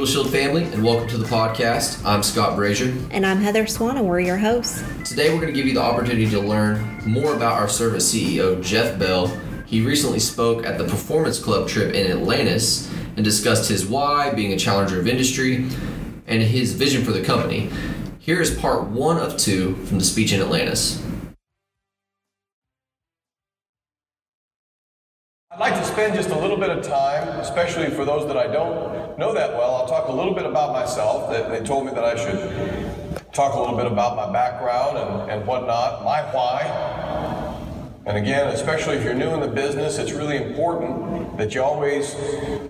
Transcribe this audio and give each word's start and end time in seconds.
Legal 0.00 0.14
Shield 0.14 0.32
family, 0.32 0.64
and 0.64 0.82
welcome 0.82 1.06
to 1.08 1.18
the 1.18 1.26
podcast. 1.26 2.02
I'm 2.06 2.22
Scott 2.22 2.56
Brazier. 2.56 2.90
And 3.10 3.26
I'm 3.26 3.36
Heather 3.36 3.66
Swan, 3.66 3.98
and 3.98 4.08
we're 4.08 4.20
your 4.20 4.38
hosts. 4.38 4.82
Today, 5.04 5.28
we're 5.28 5.42
going 5.42 5.52
to 5.52 5.52
give 5.52 5.66
you 5.66 5.74
the 5.74 5.82
opportunity 5.82 6.26
to 6.30 6.40
learn 6.40 7.02
more 7.04 7.34
about 7.34 7.60
our 7.60 7.68
service 7.68 8.10
CEO, 8.10 8.64
Jeff 8.64 8.98
Bell. 8.98 9.26
He 9.66 9.82
recently 9.82 10.18
spoke 10.18 10.64
at 10.64 10.78
the 10.78 10.84
Performance 10.84 11.38
Club 11.38 11.68
trip 11.68 11.92
in 11.92 12.10
Atlantis 12.10 12.90
and 13.16 13.22
discussed 13.22 13.68
his 13.68 13.84
why, 13.84 14.32
being 14.32 14.54
a 14.54 14.58
challenger 14.58 14.98
of 14.98 15.06
industry, 15.06 15.68
and 16.26 16.42
his 16.42 16.72
vision 16.72 17.04
for 17.04 17.12
the 17.12 17.22
company. 17.22 17.68
Here 18.20 18.40
is 18.40 18.56
part 18.56 18.84
one 18.84 19.18
of 19.18 19.36
two 19.36 19.74
from 19.84 19.98
the 19.98 20.04
speech 20.04 20.32
in 20.32 20.40
Atlantis. 20.40 21.04
I'd 25.52 25.58
like 25.58 25.74
to 25.74 25.84
spend 25.84 26.14
just 26.14 26.30
a 26.30 26.38
little 26.38 26.56
bit 26.56 26.70
of 26.70 26.84
time, 26.84 27.26
especially 27.40 27.90
for 27.90 28.04
those 28.04 28.24
that 28.28 28.36
I 28.36 28.46
don't 28.46 29.18
know 29.18 29.34
that 29.34 29.50
well. 29.50 29.74
I'll 29.74 29.88
talk 29.88 30.06
a 30.06 30.12
little 30.12 30.32
bit 30.32 30.46
about 30.46 30.72
myself. 30.72 31.28
They 31.28 31.58
told 31.64 31.86
me 31.86 31.92
that 31.92 32.04
I 32.04 32.14
should 32.14 33.32
talk 33.32 33.54
a 33.54 33.58
little 33.58 33.76
bit 33.76 33.86
about 33.86 34.14
my 34.14 34.32
background 34.32 34.96
and, 34.96 35.28
and 35.28 35.46
whatnot, 35.48 36.04
my 36.04 36.22
why. 36.32 36.62
And 38.06 38.16
again, 38.16 38.46
especially 38.46 38.98
if 38.98 39.02
you're 39.02 39.12
new 39.12 39.34
in 39.34 39.40
the 39.40 39.48
business, 39.48 39.98
it's 39.98 40.12
really 40.12 40.36
important 40.36 41.36
that 41.36 41.52
you 41.52 41.64
always 41.64 42.14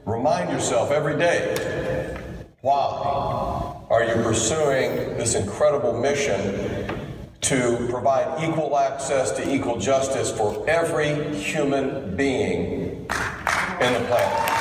remind 0.06 0.48
yourself 0.48 0.90
every 0.90 1.18
day 1.18 2.16
why 2.62 3.76
are 3.90 4.04
you 4.04 4.14
pursuing 4.22 5.18
this 5.18 5.34
incredible 5.34 6.00
mission 6.00 6.98
to 7.40 7.86
provide 7.90 8.42
equal 8.44 8.78
access 8.78 9.32
to 9.32 9.54
equal 9.54 9.78
justice 9.78 10.30
for 10.30 10.68
every 10.68 11.34
human 11.34 12.14
being 12.16 13.06
in 13.80 13.92
the 13.94 14.04
planet. 14.08 14.60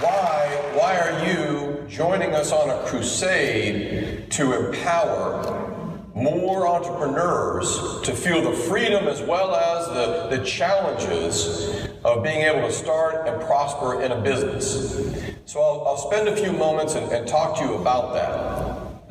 Why, 0.00 0.70
why 0.74 0.98
are 0.98 1.26
you 1.26 1.84
joining 1.88 2.34
us 2.34 2.52
on 2.52 2.70
a 2.70 2.86
crusade 2.86 4.30
to 4.30 4.66
empower 4.66 5.58
more 6.14 6.68
entrepreneurs 6.68 8.00
to 8.02 8.14
feel 8.14 8.42
the 8.42 8.56
freedom 8.56 9.08
as 9.08 9.20
well 9.22 9.54
as 9.54 9.86
the, 9.88 10.36
the 10.36 10.44
challenges 10.44 11.88
of 12.04 12.22
being 12.22 12.42
able 12.42 12.66
to 12.66 12.72
start 12.72 13.26
and 13.26 13.42
prosper 13.42 14.02
in 14.02 14.12
a 14.12 14.20
business? 14.20 15.22
So 15.44 15.60
I'll, 15.60 15.86
I'll 15.88 15.96
spend 15.96 16.28
a 16.28 16.36
few 16.36 16.52
moments 16.52 16.94
and, 16.94 17.10
and 17.12 17.26
talk 17.26 17.58
to 17.58 17.64
you 17.64 17.74
about 17.74 18.14
that. 18.14 18.51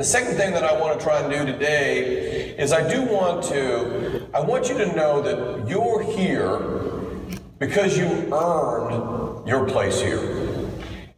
The 0.01 0.07
second 0.07 0.35
thing 0.35 0.51
that 0.53 0.63
I 0.63 0.73
want 0.73 0.99
to 0.99 1.05
try 1.05 1.19
and 1.19 1.31
do 1.31 1.45
today 1.45 2.55
is 2.57 2.73
I 2.73 2.91
do 2.91 3.03
want 3.03 3.43
to, 3.43 4.27
I 4.33 4.39
want 4.39 4.67
you 4.67 4.75
to 4.79 4.95
know 4.95 5.21
that 5.21 5.69
you're 5.69 6.01
here 6.01 6.57
because 7.59 7.95
you 7.95 8.07
earned 8.33 9.47
your 9.47 9.67
place 9.69 10.01
here. 10.01 10.57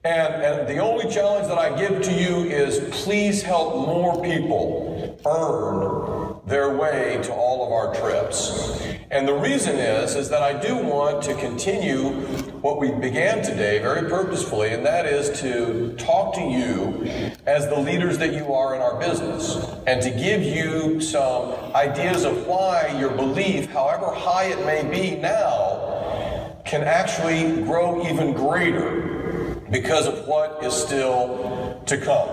And, 0.04 0.34
and 0.34 0.67
the 0.67 0.80
only 0.80 1.09
challenge 1.09 1.48
that 1.48 1.58
I 1.58 1.73
give 1.80 2.02
to 2.02 2.11
you 2.11 2.44
is 2.44 2.81
please 2.92 3.42
help 3.42 3.73
more 3.73 4.22
people 4.22 5.17
earn 5.26 6.42
their 6.45 6.76
way 6.76 7.22
to 7.23 7.31
all 7.31 7.66
of 7.66 7.72
our 7.72 7.95
trips. 7.95 8.81
And 9.11 9.26
the 9.26 9.34
reason 9.34 9.78
is, 9.78 10.16
is 10.16 10.28
that 10.28 10.44
I 10.44 10.59
do 10.59 10.76
want 10.76 11.23
to 11.23 11.36
continue 11.36 12.42
what 12.64 12.80
we 12.80 12.92
began 12.92 13.44
today 13.44 13.78
very 13.80 14.09
purposefully, 14.09 14.70
and 14.70 14.86
that 14.86 15.05
is 15.05 15.38
to 15.42 15.93
talk 15.98 16.33
to 16.33 16.39
you 16.39 17.04
as 17.45 17.67
the 17.67 17.77
leaders 17.77 18.17
that 18.17 18.33
you 18.33 18.54
are 18.54 18.73
in 18.73 18.82
our 18.82 18.98
business 19.02 19.58
and 19.86 20.02
to 20.02 20.10
give 20.10 20.42
you 20.42 21.02
some 21.02 21.52
ideas 21.76 22.23
of 22.23 22.48
why 22.48 22.98
your 22.98 23.11
belief, 23.11 23.70
however 23.70 24.05
high 24.14 24.45
it 24.45 24.65
may 24.65 24.82
be 24.89 25.20
now, 25.20 26.55
can 26.64 26.83
actually 26.83 27.61
grow 27.64 28.02
even 28.08 28.32
greater 28.32 29.61
because 29.70 30.08
of 30.08 30.26
what 30.26 30.64
is 30.64 30.73
still 30.73 31.83
to 31.86 31.98
come. 31.98 32.30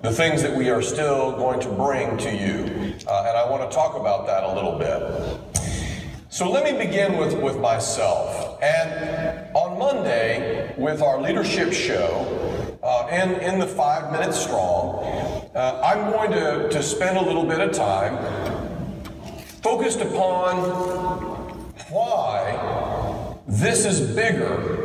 The 0.00 0.10
things 0.10 0.40
that 0.40 0.56
we 0.56 0.70
are 0.70 0.80
still 0.80 1.32
going 1.32 1.60
to 1.60 1.68
bring 1.68 2.16
to 2.16 2.34
you. 2.34 2.94
Uh, 3.06 3.26
and 3.28 3.36
I 3.36 3.46
want 3.50 3.70
to 3.70 3.76
talk 3.76 3.94
about 3.94 4.26
that 4.26 4.42
a 4.42 4.54
little 4.54 4.78
bit. 4.78 5.54
So 6.34 6.50
let 6.50 6.64
me 6.64 6.76
begin 6.84 7.16
with, 7.16 7.40
with 7.40 7.60
myself. 7.60 8.60
And 8.60 9.33
on 9.74 9.96
Monday, 9.96 10.74
with 10.76 11.02
our 11.02 11.20
leadership 11.20 11.72
show, 11.72 12.78
uh, 12.82 13.08
in, 13.10 13.32
in 13.40 13.58
the 13.58 13.66
five 13.66 14.12
minutes 14.12 14.38
strong, 14.38 15.04
uh, 15.54 15.80
I'm 15.84 16.10
going 16.10 16.30
to, 16.32 16.68
to 16.70 16.82
spend 16.82 17.16
a 17.16 17.22
little 17.22 17.44
bit 17.44 17.60
of 17.60 17.72
time 17.72 18.18
focused 19.62 20.00
upon 20.00 20.56
why 21.90 23.36
this 23.46 23.84
is 23.84 24.00
bigger 24.14 24.80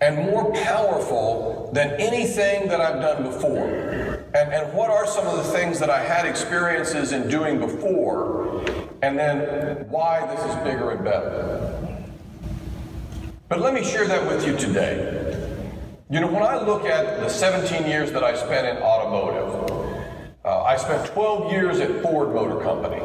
and 0.00 0.16
more 0.30 0.52
powerful 0.52 1.70
than 1.72 1.92
anything 1.92 2.68
that 2.68 2.80
I've 2.80 3.00
done 3.00 3.22
before. 3.22 3.66
And, 4.34 4.52
and 4.52 4.72
what 4.74 4.90
are 4.90 5.06
some 5.06 5.26
of 5.26 5.38
the 5.38 5.52
things 5.52 5.78
that 5.80 5.88
I 5.88 6.04
had 6.04 6.26
experiences 6.26 7.12
in 7.12 7.28
doing 7.28 7.58
before 7.58 8.62
and 9.02 9.18
then 9.18 9.88
why 9.88 10.26
this 10.34 10.44
is 10.44 10.54
bigger 10.56 10.90
and 10.90 11.04
better. 11.04 11.85
But 13.48 13.60
let 13.60 13.74
me 13.74 13.84
share 13.84 14.08
that 14.08 14.26
with 14.26 14.44
you 14.44 14.56
today. 14.56 15.54
You 16.10 16.18
know, 16.18 16.26
when 16.26 16.42
I 16.42 16.60
look 16.60 16.84
at 16.84 17.20
the 17.20 17.28
17 17.28 17.86
years 17.86 18.10
that 18.10 18.24
I 18.24 18.34
spent 18.34 18.66
in 18.66 18.82
automotive, 18.82 19.94
uh, 20.44 20.62
I 20.64 20.76
spent 20.76 21.06
12 21.12 21.52
years 21.52 21.78
at 21.78 22.02
Ford 22.02 22.34
Motor 22.34 22.60
Company, 22.64 23.00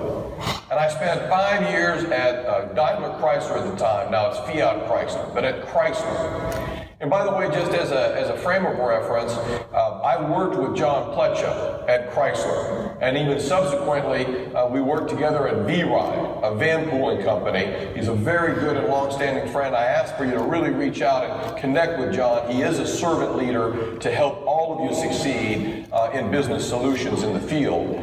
and 0.71 0.79
I 0.79 0.89
spent 0.89 1.29
five 1.29 1.61
years 1.69 2.05
at 2.05 2.43
uh, 2.47 2.73
Daimler 2.73 3.19
Chrysler 3.19 3.57
at 3.57 3.71
the 3.71 3.77
time. 3.77 4.11
Now 4.11 4.31
it's 4.31 4.39
Fiat 4.39 4.87
Chrysler, 4.87 5.31
but 5.35 5.45
at 5.45 5.63
Chrysler. 5.67 6.80
And 7.01 7.09
by 7.09 7.25
the 7.25 7.31
way, 7.31 7.47
just 7.47 7.71
as 7.71 7.89
a, 7.89 8.15
as 8.15 8.29
a 8.29 8.37
frame 8.37 8.63
of 8.63 8.77
reference, 8.77 9.31
uh, 9.31 10.01
I 10.03 10.21
worked 10.29 10.55
with 10.55 10.77
John 10.77 11.15
Pletcher 11.15 11.89
at 11.89 12.11
Chrysler. 12.11 12.95
And 13.01 13.17
even 13.17 13.39
subsequently, 13.39 14.53
uh, 14.53 14.67
we 14.67 14.81
worked 14.81 15.09
together 15.09 15.47
at 15.47 15.65
V-Ride, 15.65 16.43
a 16.43 16.53
van 16.53 16.91
pooling 16.91 17.23
company. 17.23 17.91
He's 17.95 18.07
a 18.07 18.13
very 18.13 18.53
good 18.53 18.77
and 18.77 18.87
long-standing 18.87 19.51
friend. 19.51 19.75
I 19.75 19.85
ask 19.85 20.15
for 20.15 20.25
you 20.25 20.33
to 20.33 20.43
really 20.43 20.69
reach 20.69 21.01
out 21.01 21.23
and 21.23 21.57
connect 21.59 21.97
with 21.97 22.13
John. 22.13 22.51
He 22.51 22.61
is 22.61 22.77
a 22.77 22.85
servant 22.85 23.35
leader 23.35 23.97
to 23.97 24.11
help 24.11 24.45
all 24.45 24.77
of 24.77 24.87
you 24.87 24.95
succeed 24.95 25.87
uh, 25.91 26.11
in 26.13 26.29
business 26.29 26.69
solutions 26.69 27.23
in 27.23 27.33
the 27.33 27.41
field. 27.41 27.95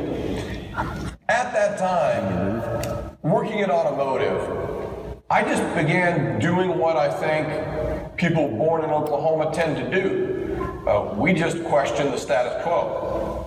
At 1.28 1.52
that 1.52 1.78
time, 1.78 3.16
working 3.22 3.60
in 3.60 3.70
automotive, 3.70 4.87
I 5.30 5.42
just 5.42 5.62
began 5.76 6.38
doing 6.38 6.78
what 6.78 6.96
I 6.96 7.10
think 7.10 8.16
people 8.16 8.48
born 8.48 8.82
in 8.82 8.88
Oklahoma 8.88 9.52
tend 9.52 9.76
to 9.76 9.90
do. 9.90 10.88
Uh, 10.88 11.14
we 11.18 11.34
just 11.34 11.62
question 11.64 12.10
the 12.10 12.16
status 12.16 12.62
quo. 12.62 13.44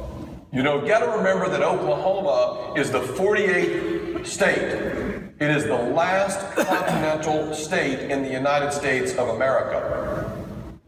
You 0.53 0.61
know, 0.61 0.85
got 0.85 0.99
to 0.99 1.17
remember 1.17 1.49
that 1.49 1.63
Oklahoma 1.63 2.75
is 2.77 2.91
the 2.91 2.99
48th 2.99 4.27
state. 4.27 5.33
It 5.39 5.49
is 5.49 5.63
the 5.63 5.73
last 5.73 6.55
continental 6.55 7.51
state 7.55 8.11
in 8.11 8.21
the 8.21 8.29
United 8.29 8.71
States 8.71 9.15
of 9.15 9.29
America. 9.29 10.31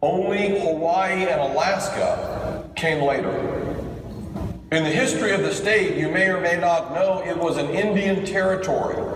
Only 0.04 0.60
Hawaii 0.60 1.24
and 1.24 1.42
Alaska 1.42 2.70
came 2.76 3.04
later. 3.04 3.32
In 4.72 4.84
the 4.84 4.92
history 4.92 5.32
of 5.32 5.42
the 5.42 5.56
state, 5.56 5.98
you 5.98 6.10
may 6.10 6.28
or 6.28 6.40
may 6.40 6.60
not 6.60 6.94
know 6.94 7.24
it 7.26 7.36
was 7.36 7.58
an 7.58 7.72
Indian 7.72 8.24
territory 8.24 9.13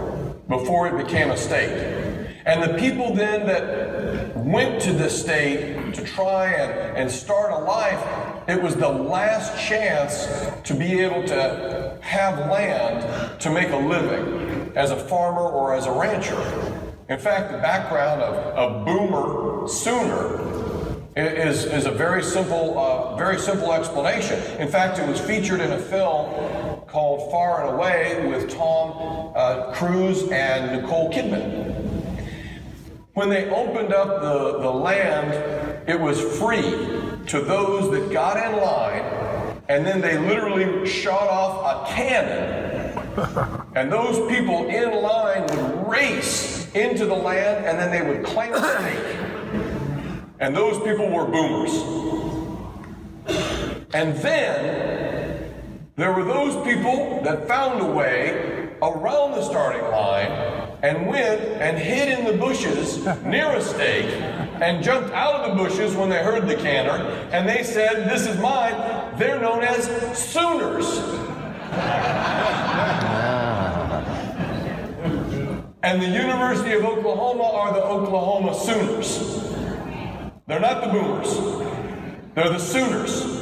before 0.47 0.87
it 0.87 1.03
became 1.03 1.31
a 1.31 1.37
state. 1.37 2.15
And 2.45 2.63
the 2.63 2.77
people 2.77 3.13
then 3.13 3.45
that 3.47 4.35
went 4.37 4.81
to 4.83 4.93
this 4.93 5.19
state 5.21 5.93
to 5.93 6.03
try 6.03 6.53
and, 6.53 6.97
and 6.97 7.11
start 7.11 7.51
a 7.51 7.57
life, 7.57 8.01
it 8.47 8.61
was 8.61 8.75
the 8.75 8.87
last 8.87 9.61
chance 9.67 10.27
to 10.63 10.73
be 10.73 11.01
able 11.01 11.25
to 11.27 11.97
have 12.01 12.39
land 12.49 13.41
to 13.41 13.49
make 13.49 13.69
a 13.71 13.77
living 13.77 14.71
as 14.77 14.91
a 14.91 14.95
farmer 14.95 15.41
or 15.41 15.75
as 15.75 15.85
a 15.85 15.91
rancher. 15.91 16.39
In 17.09 17.19
fact, 17.19 17.51
the 17.51 17.57
background 17.57 18.21
of, 18.21 18.35
of 18.55 18.85
Boomer 18.85 19.67
Sooner 19.67 20.57
is, 21.17 21.65
is 21.65 21.85
a 21.85 21.91
very 21.91 22.23
simple, 22.23 22.77
uh, 22.77 23.15
very 23.15 23.39
simple 23.39 23.73
explanation. 23.73 24.39
In 24.61 24.67
fact, 24.67 24.99
it 24.99 25.07
was 25.07 25.19
featured 25.19 25.59
in 25.61 25.71
a 25.71 25.79
film 25.79 26.33
called 26.87 27.29
Far 27.31 27.65
and 27.65 27.75
Away 27.75 28.27
with 28.27 28.49
Tom 28.49 29.33
uh, 29.35 29.73
Cruise 29.73 30.29
and 30.31 30.81
Nicole 30.81 31.11
Kidman. 31.11 31.75
When 33.13 33.29
they 33.29 33.49
opened 33.49 33.93
up 33.93 34.21
the, 34.21 34.59
the 34.59 34.69
land, 34.69 35.89
it 35.89 35.99
was 35.99 36.21
free 36.39 36.61
to 37.27 37.41
those 37.41 37.91
that 37.91 38.11
got 38.11 38.37
in 38.37 38.61
line, 38.61 39.01
and 39.69 39.85
then 39.85 40.01
they 40.01 40.17
literally 40.17 40.87
shot 40.87 41.27
off 41.27 41.87
a 41.89 41.93
cannon. 41.93 42.67
and 43.75 43.91
those 43.91 44.17
people 44.31 44.67
in 44.67 45.01
line 45.01 45.41
would 45.47 45.87
race 45.89 46.71
into 46.73 47.05
the 47.05 47.15
land, 47.15 47.65
and 47.65 47.79
then 47.79 47.91
they 47.91 48.07
would 48.07 48.25
claim 48.25 48.53
a 48.53 48.59
stake. 48.59 49.17
And 50.39 50.55
those 50.55 50.77
people 50.83 51.09
were 51.09 51.25
boomers. 51.25 51.73
And 53.93 54.15
then 54.17 55.26
there 55.97 56.13
were 56.13 56.23
those 56.23 56.55
people 56.63 57.21
that 57.23 57.47
found 57.47 57.81
a 57.81 57.85
way 57.85 58.69
around 58.83 59.31
the 59.31 59.41
starting 59.41 59.81
line 59.81 60.29
and 60.83 61.07
went 61.07 61.41
and 61.41 61.75
hid 61.75 62.19
in 62.19 62.23
the 62.23 62.33
bushes 62.33 63.03
near 63.25 63.51
a 63.55 63.61
stake 63.61 64.13
and 64.61 64.83
jumped 64.83 65.11
out 65.11 65.41
of 65.41 65.57
the 65.57 65.63
bushes 65.63 65.95
when 65.95 66.07
they 66.07 66.23
heard 66.23 66.47
the 66.47 66.55
canner, 66.55 67.03
and 67.31 67.49
they 67.49 67.63
said, 67.63 68.07
This 68.07 68.27
is 68.27 68.39
mine. 68.39 68.75
They're 69.17 69.39
known 69.39 69.63
as 69.63 69.85
Sooners. 70.15 70.99
and 75.81 76.01
the 76.01 76.07
University 76.07 76.73
of 76.73 76.85
Oklahoma 76.85 77.43
are 77.43 77.73
the 77.73 77.83
Oklahoma 77.83 78.53
Sooners. 78.53 79.41
They're 80.45 80.59
not 80.59 80.83
the 80.83 80.91
Boomers, 80.91 81.37
they're 82.35 82.49
the 82.49 82.59
Sooners. 82.59 83.37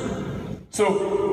So, 0.70 1.25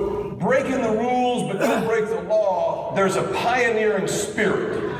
breaking 0.42 0.82
the 0.82 0.90
rules 0.90 1.50
but 1.50 1.58
don't 1.60 1.86
break 1.86 2.08
the 2.08 2.20
law, 2.22 2.92
there's 2.96 3.14
a 3.16 3.22
pioneering 3.22 4.08
spirit 4.08 4.90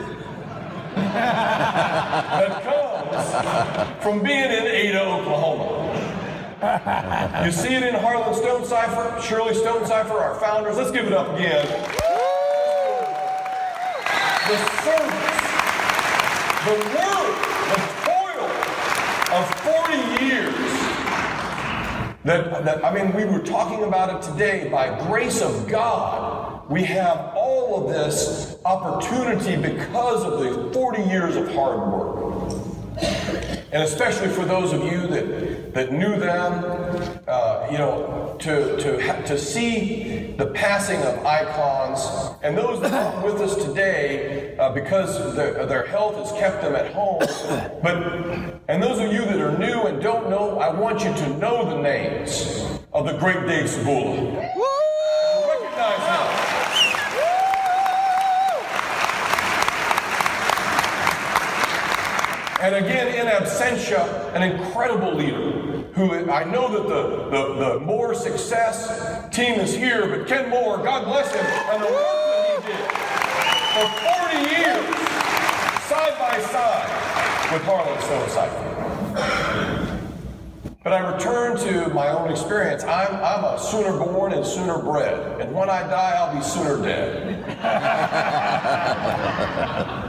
that 0.94 2.62
comes 2.62 4.03
from 4.03 4.23
being 4.23 4.50
in 4.50 4.67
Ada, 4.67 5.03
Oklahoma. 5.03 5.89
You 7.44 7.50
see 7.50 7.75
it 7.75 7.83
in 7.83 7.94
Harlan 7.97 8.35
Stonecipher, 8.35 9.21
Shirley 9.21 9.55
Stonecipher, 9.55 10.15
our 10.15 10.39
founders. 10.39 10.77
Let's 10.77 10.93
give 10.93 11.06
it 11.06 11.12
up 11.12 11.35
again. 11.35 11.67
The 14.47 14.56
service, 14.85 15.43
the 16.65 16.77
work, 16.95 17.35
the 17.73 17.79
toil 18.06 18.47
of 19.38 19.45
40 19.65 20.25
years. 20.25 20.55
That, 22.25 22.65
that, 22.65 22.85
I 22.85 22.95
mean, 22.95 23.13
we 23.15 23.25
were 23.25 23.41
talking 23.41 23.83
about 23.83 24.15
it 24.15 24.31
today. 24.31 24.69
By 24.69 24.97
grace 25.09 25.43
of 25.43 25.67
God, 25.67 26.71
we 26.71 26.85
have 26.85 27.33
all 27.35 27.85
of 27.85 27.93
this 27.93 28.57
opportunity 28.65 29.57
because 29.57 30.25
of 30.25 30.39
the 30.39 30.73
40 30.73 31.03
years 31.03 31.35
of 31.35 31.53
hard 31.53 31.81
work. 31.93 32.53
And 33.73 33.83
especially 33.83 34.29
for 34.29 34.45
those 34.45 34.73
of 34.73 34.85
you 34.85 35.09
that, 35.09 35.75
that 35.75 35.93
knew 35.93 36.17
them, 36.17 36.65
uh, 37.27 37.67
you 37.73 37.79
know, 37.79 38.37
to, 38.39 38.77
to, 38.77 39.27
to 39.27 39.37
see 39.37 40.22
the 40.37 40.46
passing 40.55 41.00
of 41.02 41.25
icons 41.25 42.37
and 42.43 42.56
those 42.56 42.81
that 42.81 42.93
are 42.93 43.25
with 43.25 43.40
us 43.40 43.55
today 43.64 44.56
uh, 44.58 44.73
because 44.73 45.34
their, 45.37 45.67
their 45.67 45.87
health 45.87 46.17
has 46.17 46.32
kept 46.38 46.62
them 46.62 46.75
at 46.75 46.93
home. 46.93 47.20
But, 47.82 48.61
and 48.69 48.82
those 48.82 48.99
of 48.99 49.12
you 49.12 49.25
that 49.25 49.40
are 49.40 49.56
new 49.58 49.82
and 49.82 50.02
don't 50.02 50.31
know, 50.31 50.58
I 50.58 50.73
want 50.73 51.05
you 51.05 51.12
to 51.12 51.37
know 51.38 51.69
the 51.69 51.81
names 51.82 52.64
of 52.93 53.06
the 53.06 53.17
great 53.19 53.46
Dave 53.46 53.67
Sabula. 53.67 54.37
Recognize 55.49 56.06
him. 56.08 56.52
And 62.61 62.76
again, 62.76 63.08
in 63.08 63.26
absentia, 63.26 64.32
an 64.35 64.43
incredible 64.43 65.14
leader 65.14 65.81
who 65.94 66.31
I 66.31 66.44
know 66.44 66.73
that 66.73 66.89
the, 66.89 67.03
the, 67.31 67.55
the 67.55 67.81
Moore 67.81 68.15
success 68.15 69.29
team 69.35 69.61
is 69.61 69.75
here, 69.75 70.06
but 70.06 70.27
Ken 70.27 70.49
Moore, 70.49 70.79
God 70.79 71.05
bless 71.05 71.33
him, 71.35 71.44
and 71.44 71.83
the 71.83 71.87
work 71.87 72.06
that 72.33 72.62
he 72.62 72.73
did 72.73 72.91
for 73.75 73.87
40 74.33 74.37
years, 74.50 74.85
side 75.87 76.17
by 76.19 76.41
side 76.50 76.89
with 77.53 77.62
Harlan 77.65 78.00
Stonecipher. 78.00 78.69
But 80.83 80.93
I 80.94 81.12
return 81.12 81.56
to 81.59 81.95
my 81.95 82.09
own 82.09 82.31
experience. 82.31 82.83
I'm, 82.85 83.15
I'm 83.17 83.45
a 83.45 83.59
sooner 83.59 83.93
born 83.93 84.33
and 84.33 84.45
sooner 84.45 84.79
bred. 84.79 85.41
And 85.41 85.55
when 85.55 85.71
I 85.71 85.83
die, 85.83 86.17
I'll 86.17 86.35
be 86.35 86.43
sooner 86.43 86.83
dead. 86.83 87.38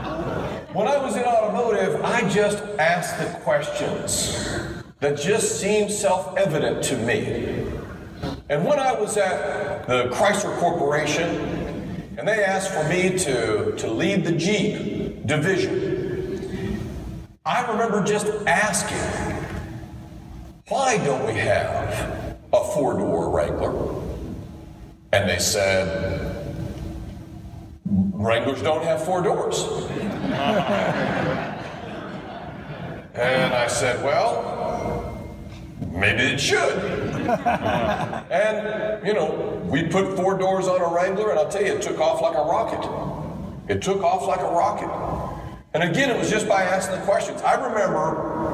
When 0.74 0.88
I 0.88 0.96
was 0.96 1.14
in 1.14 1.22
automotive, 1.22 2.02
I 2.02 2.28
just 2.28 2.58
asked 2.80 3.18
the 3.18 3.26
questions 3.44 4.83
that 5.04 5.20
just 5.20 5.60
seemed 5.60 5.90
self 5.90 6.34
evident 6.38 6.82
to 6.82 6.96
me. 6.96 7.66
And 8.48 8.64
when 8.64 8.78
I 8.78 8.98
was 8.98 9.18
at 9.18 9.86
the 9.86 10.04
Chrysler 10.04 10.56
Corporation, 10.58 11.28
and 12.16 12.26
they 12.26 12.42
asked 12.42 12.72
for 12.72 12.88
me 12.88 13.10
to, 13.18 13.72
to 13.76 13.90
lead 13.90 14.24
the 14.24 14.32
Jeep 14.32 15.26
division, 15.26 16.88
I 17.44 17.70
remember 17.70 18.02
just 18.02 18.28
asking, 18.46 18.96
why 20.68 20.96
don't 20.96 21.26
we 21.26 21.34
have 21.34 22.38
a 22.54 22.64
four 22.72 22.94
door 22.94 23.28
Wrangler? 23.28 24.02
And 25.12 25.28
they 25.28 25.38
said, 25.38 26.64
Wranglers 27.84 28.62
don't 28.62 28.82
have 28.84 29.04
four 29.04 29.20
doors. 29.20 29.64
and 33.14 33.54
I 33.54 33.66
said, 33.68 34.02
well, 34.04 35.16
maybe 35.92 36.22
it 36.22 36.40
should. 36.40 36.78
and, 38.30 39.06
you 39.06 39.14
know, 39.14 39.62
we 39.66 39.84
put 39.84 40.16
four 40.16 40.36
doors 40.36 40.66
on 40.66 40.80
a 40.80 40.88
Wrangler, 40.92 41.30
and 41.30 41.38
I'll 41.38 41.48
tell 41.48 41.64
you, 41.64 41.74
it 41.74 41.82
took 41.82 41.98
off 42.00 42.20
like 42.20 42.34
a 42.34 42.42
rocket. 42.42 43.72
It 43.72 43.82
took 43.82 44.02
off 44.02 44.26
like 44.26 44.40
a 44.40 44.50
rocket. 44.50 44.90
And 45.74 45.82
again, 45.82 46.10
it 46.10 46.18
was 46.18 46.30
just 46.30 46.48
by 46.48 46.62
asking 46.62 46.98
the 46.98 47.04
questions. 47.04 47.40
I 47.42 47.54
remember 47.54 48.44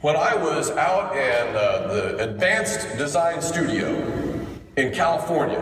when 0.00 0.16
I 0.16 0.34
was 0.34 0.70
out 0.70 1.16
in 1.16 1.56
uh, 1.56 1.88
the 1.92 2.24
Advanced 2.24 2.96
Design 2.98 3.40
Studio 3.40 3.88
in 4.76 4.92
California, 4.92 5.60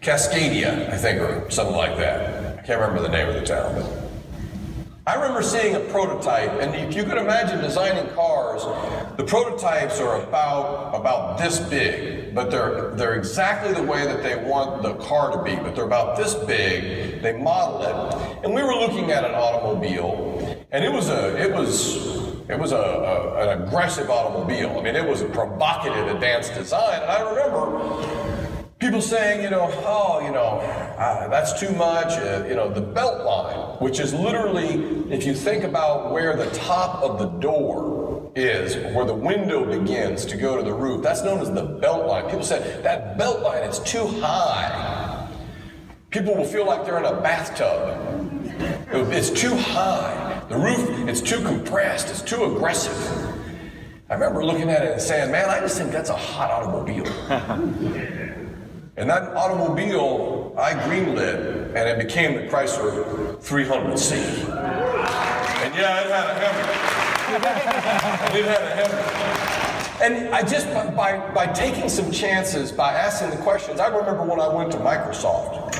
Cascadia, 0.00 0.90
I 0.90 0.96
think, 0.96 1.20
or 1.20 1.50
something 1.50 1.76
like 1.76 1.96
that. 1.98 2.58
I 2.58 2.62
can't 2.62 2.80
remember 2.80 3.02
the 3.02 3.08
name 3.08 3.28
of 3.28 3.34
the 3.34 3.44
town, 3.44 3.74
but 3.74 4.05
I 5.08 5.14
remember 5.14 5.40
seeing 5.40 5.76
a 5.76 5.80
prototype, 5.80 6.50
and 6.60 6.74
if 6.74 6.96
you 6.96 7.04
can 7.04 7.16
imagine 7.16 7.60
designing 7.60 8.12
cars, 8.14 8.64
the 9.16 9.22
prototypes 9.22 10.00
are 10.00 10.20
about 10.20 10.96
about 10.96 11.38
this 11.38 11.60
big, 11.60 12.34
but 12.34 12.50
they're 12.50 12.90
they're 12.96 13.14
exactly 13.14 13.72
the 13.72 13.84
way 13.84 14.04
that 14.04 14.24
they 14.24 14.34
want 14.34 14.82
the 14.82 14.94
car 14.94 15.30
to 15.30 15.44
be, 15.44 15.54
but 15.54 15.76
they're 15.76 15.84
about 15.84 16.16
this 16.16 16.34
big. 16.34 17.22
They 17.22 17.40
model 17.40 17.82
it, 17.82 18.44
and 18.44 18.52
we 18.52 18.64
were 18.64 18.74
looking 18.74 19.12
at 19.12 19.24
an 19.24 19.36
automobile, 19.36 20.66
and 20.72 20.84
it 20.84 20.90
was 20.90 21.08
a 21.08 21.40
it 21.40 21.52
was 21.52 22.16
it 22.48 22.58
was 22.58 22.72
a, 22.72 22.76
a, 22.76 23.48
an 23.48 23.62
aggressive 23.62 24.10
automobile. 24.10 24.76
I 24.76 24.82
mean, 24.82 24.96
it 24.96 25.08
was 25.08 25.20
a 25.20 25.28
provocative 25.28 26.08
advanced 26.08 26.52
design, 26.54 27.00
and 27.00 27.10
I 27.12 27.20
remember 27.30 28.25
people 28.78 29.00
saying, 29.00 29.42
you 29.42 29.50
know, 29.50 29.70
oh, 29.84 30.20
you 30.24 30.32
know, 30.32 30.58
uh, 30.98 31.28
that's 31.28 31.58
too 31.58 31.70
much. 31.72 32.12
Uh, 32.18 32.44
you 32.48 32.54
know, 32.54 32.72
the 32.72 32.80
belt 32.80 33.24
line, 33.24 33.76
which 33.78 34.00
is 34.00 34.12
literally, 34.12 34.74
if 35.10 35.24
you 35.24 35.34
think 35.34 35.64
about 35.64 36.12
where 36.12 36.36
the 36.36 36.50
top 36.50 37.02
of 37.02 37.18
the 37.18 37.26
door 37.40 38.30
is, 38.34 38.76
where 38.94 39.04
the 39.04 39.14
window 39.14 39.64
begins 39.64 40.26
to 40.26 40.36
go 40.36 40.56
to 40.56 40.62
the 40.62 40.72
roof, 40.72 41.02
that's 41.02 41.22
known 41.22 41.40
as 41.40 41.50
the 41.52 41.62
belt 41.62 42.06
line. 42.06 42.24
People 42.24 42.42
said 42.42 42.82
that 42.84 43.16
belt 43.16 43.40
line 43.40 43.62
is 43.62 43.78
too 43.80 44.06
high. 44.06 45.28
People 46.10 46.34
will 46.34 46.44
feel 46.44 46.66
like 46.66 46.84
they're 46.84 46.98
in 46.98 47.04
a 47.04 47.20
bathtub. 47.20 48.02
It's 49.12 49.30
too 49.30 49.54
high. 49.54 50.42
The 50.48 50.56
roof, 50.56 51.08
it's 51.08 51.20
too 51.20 51.42
compressed. 51.42 52.08
It's 52.10 52.22
too 52.22 52.44
aggressive. 52.44 52.94
I 54.08 54.14
remember 54.14 54.44
looking 54.44 54.70
at 54.70 54.84
it 54.84 54.92
and 54.92 55.02
saying, 55.02 55.32
man, 55.32 55.50
I 55.50 55.58
just 55.58 55.76
think 55.76 55.90
that's 55.90 56.10
a 56.10 56.16
hot 56.16 56.50
automobile. 56.50 57.04
And 58.98 59.10
that 59.10 59.36
automobile, 59.36 60.54
I 60.56 60.72
greenlit, 60.72 61.74
and 61.74 61.88
it 61.88 61.98
became 61.98 62.34
the 62.34 62.42
Chrysler 62.50 63.36
300C. 63.36 64.16
And 64.16 65.74
yeah, 65.74 66.00
it 66.00 66.10
had 66.10 66.30
a 66.30 66.34
Hemi. 66.40 66.62
it 68.38 68.44
had 68.46 68.62
a 68.62 68.70
Hemi. 68.74 69.16
And 70.02 70.34
I 70.34 70.42
just, 70.42 70.66
by, 70.96 71.18
by 71.34 71.46
taking 71.46 71.90
some 71.90 72.10
chances, 72.10 72.72
by 72.72 72.94
asking 72.94 73.30
the 73.30 73.36
questions, 73.36 73.80
I 73.80 73.88
remember 73.88 74.22
when 74.22 74.40
I 74.40 74.48
went 74.48 74.72
to 74.72 74.78
Microsoft. 74.78 75.76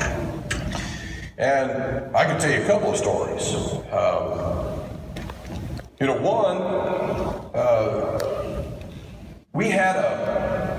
And 1.39 2.15
I 2.15 2.25
can 2.25 2.39
tell 2.39 2.51
you 2.51 2.63
a 2.63 2.67
couple 2.67 2.91
of 2.91 2.97
stories. 2.99 3.55
Um, 3.93 4.81
you 6.01 6.07
know, 6.07 6.21
one, 6.21 6.59
uh, 7.55 8.63
we 9.55 9.71
had 9.71 9.97
a, 9.97 10.76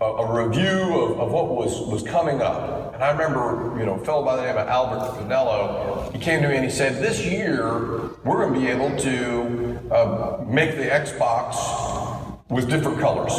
a, 0.00 0.04
a 0.04 0.46
review 0.46 1.00
of, 1.00 1.20
of 1.20 1.32
what 1.32 1.48
was, 1.48 1.80
was 1.88 2.02
coming 2.02 2.40
up. 2.40 2.94
And 2.94 3.02
I 3.02 3.10
remember, 3.10 3.76
you 3.78 3.86
know, 3.86 3.94
a 3.94 4.04
fellow 4.04 4.24
by 4.24 4.36
the 4.36 4.42
name 4.42 4.56
of 4.56 4.68
Albert 4.68 5.20
Penello, 5.20 6.12
he 6.12 6.18
came 6.18 6.42
to 6.42 6.48
me 6.48 6.56
and 6.56 6.64
he 6.64 6.70
said, 6.70 7.02
this 7.02 7.24
year, 7.24 8.10
we're 8.24 8.46
going 8.46 8.54
to 8.54 8.60
be 8.60 8.66
able 8.68 8.96
to 8.98 9.92
uh, 9.92 10.44
make 10.46 10.76
the 10.76 10.84
Xbox 10.84 12.38
with 12.48 12.68
different 12.68 12.98
colors. 12.98 13.32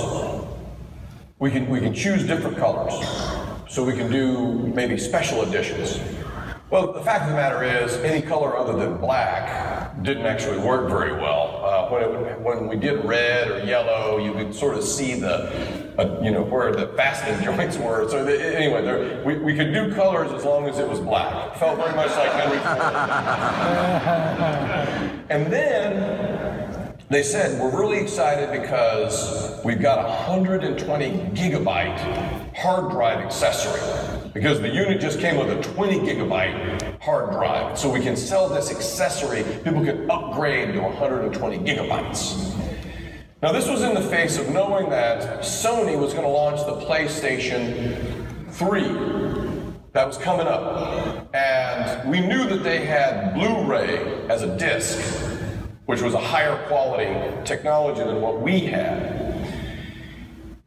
We 1.39 1.51
can, 1.51 1.69
we 1.69 1.79
can 1.79 1.93
choose 1.93 2.25
different 2.25 2.57
colors. 2.57 2.93
So 3.69 3.83
we 3.83 3.93
can 3.93 4.11
do 4.11 4.57
maybe 4.73 4.97
special 4.97 5.43
editions. 5.43 5.99
Well, 6.69 6.91
the 6.91 7.01
fact 7.01 7.23
of 7.23 7.29
the 7.29 7.35
matter 7.35 7.63
is, 7.63 7.93
any 7.97 8.21
color 8.21 8.57
other 8.57 8.73
than 8.73 8.97
black 8.97 10.01
didn't 10.03 10.25
actually 10.25 10.57
work 10.59 10.89
very 10.89 11.13
well. 11.13 11.63
Uh, 11.63 11.89
when, 11.89 12.03
it, 12.03 12.39
when 12.41 12.67
we 12.67 12.75
did 12.75 13.03
red 13.05 13.49
or 13.49 13.63
yellow, 13.63 14.17
you 14.17 14.33
could 14.33 14.53
sort 14.53 14.75
of 14.75 14.83
see 14.83 15.19
the, 15.19 15.78
uh, 15.99 16.19
you 16.21 16.31
know, 16.31 16.43
where 16.43 16.73
the 16.73 16.87
fastening 16.95 17.43
joints 17.55 17.77
were. 17.77 18.09
So 18.09 18.23
the, 18.23 18.55
anyway, 18.55 18.81
there, 18.81 19.21
we, 19.25 19.37
we 19.37 19.53
could 19.55 19.73
do 19.73 19.93
colors 19.93 20.31
as 20.31 20.45
long 20.45 20.67
as 20.67 20.79
it 20.79 20.87
was 20.87 20.99
black. 20.99 21.55
Felt 21.57 21.77
very 21.77 21.95
much 21.95 22.11
like 22.11 22.31
Henry 22.31 22.59
Ford. 22.59 22.79
and 25.29 25.51
then 25.51 26.95
they 27.09 27.23
said, 27.23 27.59
We're 27.59 27.77
really 27.77 27.97
excited 27.97 28.61
because 28.61 29.59
we've 29.65 29.81
got 29.81 30.05
a 30.05 30.07
120 30.07 31.11
gigabyte 31.33 32.55
hard 32.55 32.91
drive 32.91 33.19
accessory. 33.19 33.81
Because 34.33 34.61
the 34.61 34.69
unit 34.69 35.01
just 35.01 35.19
came 35.19 35.35
with 35.35 35.49
a 35.49 35.61
20 35.73 35.99
gigabyte 35.99 37.01
hard 37.01 37.31
drive. 37.31 37.77
So 37.77 37.91
we 37.91 37.99
can 37.99 38.15
sell 38.15 38.47
this 38.47 38.71
accessory, 38.71 39.43
people 39.63 39.83
can 39.83 40.09
upgrade 40.09 40.73
to 40.73 40.81
120 40.81 41.59
gigabytes. 41.59 42.48
Now, 43.41 43.53
this 43.53 43.69
was 43.69 43.83
in 43.83 43.93
the 43.93 44.01
face 44.01 44.37
of 44.37 44.49
knowing 44.49 44.89
that 44.89 45.39
Sony 45.39 45.97
was 45.97 46.11
going 46.11 46.25
to 46.25 46.29
launch 46.29 46.59
the 46.65 46.85
PlayStation 46.85 48.27
3 48.51 48.81
that 49.93 50.05
was 50.05 50.17
coming 50.17 50.45
up. 50.45 51.33
And 51.33 52.09
we 52.11 52.19
knew 52.19 52.49
that 52.49 52.63
they 52.63 52.85
had 52.85 53.33
Blu 53.33 53.65
ray 53.65 54.27
as 54.27 54.41
a 54.41 54.57
disc, 54.57 54.99
which 55.85 56.01
was 56.01 56.15
a 56.15 56.19
higher 56.19 56.67
quality 56.67 57.15
technology 57.45 58.03
than 58.03 58.19
what 58.19 58.41
we 58.41 58.59
had. 58.59 59.47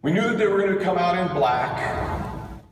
We 0.01 0.11
knew 0.11 0.23
that 0.23 0.39
they 0.39 0.47
were 0.47 0.63
going 0.63 0.79
to 0.79 0.83
come 0.83 0.97
out 0.97 1.19
in 1.19 1.29
black, 1.37 1.79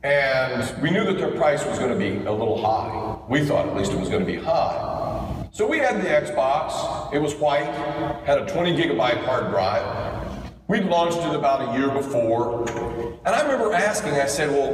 and 0.01 0.81
we 0.81 0.89
knew 0.89 1.03
that 1.03 1.19
their 1.19 1.31
price 1.37 1.63
was 1.63 1.77
going 1.77 1.91
to 1.91 1.99
be 1.99 2.25
a 2.25 2.31
little 2.31 2.59
high. 2.59 3.19
We 3.29 3.45
thought 3.45 3.67
at 3.67 3.75
least 3.77 3.91
it 3.91 3.99
was 3.99 4.09
going 4.09 4.25
to 4.25 4.31
be 4.31 4.39
high. 4.39 4.90
So 5.53 5.67
we 5.67 5.79
had 5.79 6.01
the 6.01 6.07
Xbox. 6.07 7.13
It 7.13 7.19
was 7.19 7.35
white, 7.35 7.65
had 8.25 8.37
a 8.37 8.45
20 8.45 8.73
gigabyte 8.73 9.21
hard 9.25 9.51
drive. 9.51 9.83
We'd 10.69 10.85
launched 10.85 11.17
it 11.17 11.35
about 11.35 11.75
a 11.75 11.77
year 11.77 11.89
before. 11.89 12.69
And 13.25 13.35
I 13.35 13.41
remember 13.41 13.73
asking, 13.73 14.13
I 14.13 14.27
said, 14.27 14.49
well, 14.49 14.71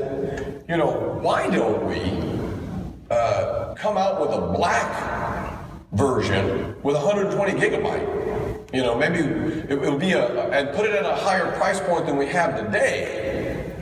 you 0.70 0.78
know, 0.78 1.18
why 1.20 1.50
don't 1.50 1.88
we 1.88 3.10
uh, 3.10 3.74
come 3.74 3.98
out 3.98 4.22
with 4.22 4.30
a 4.30 4.54
black 4.56 5.66
version 5.94 6.76
with 6.84 6.96
120 6.96 7.54
gigabyte? 7.54 8.72
You 8.72 8.84
know, 8.84 8.96
maybe 8.96 9.18
it, 9.18 9.82
would 9.82 10.00
be 10.00 10.12
a, 10.12 10.28
and 10.52 10.76
put 10.76 10.86
it 10.86 10.94
at 10.94 11.06
a 11.06 11.16
higher 11.16 11.52
price 11.58 11.80
point 11.80 12.06
than 12.06 12.18
we 12.18 12.28
have 12.28 12.56
today, 12.56 13.74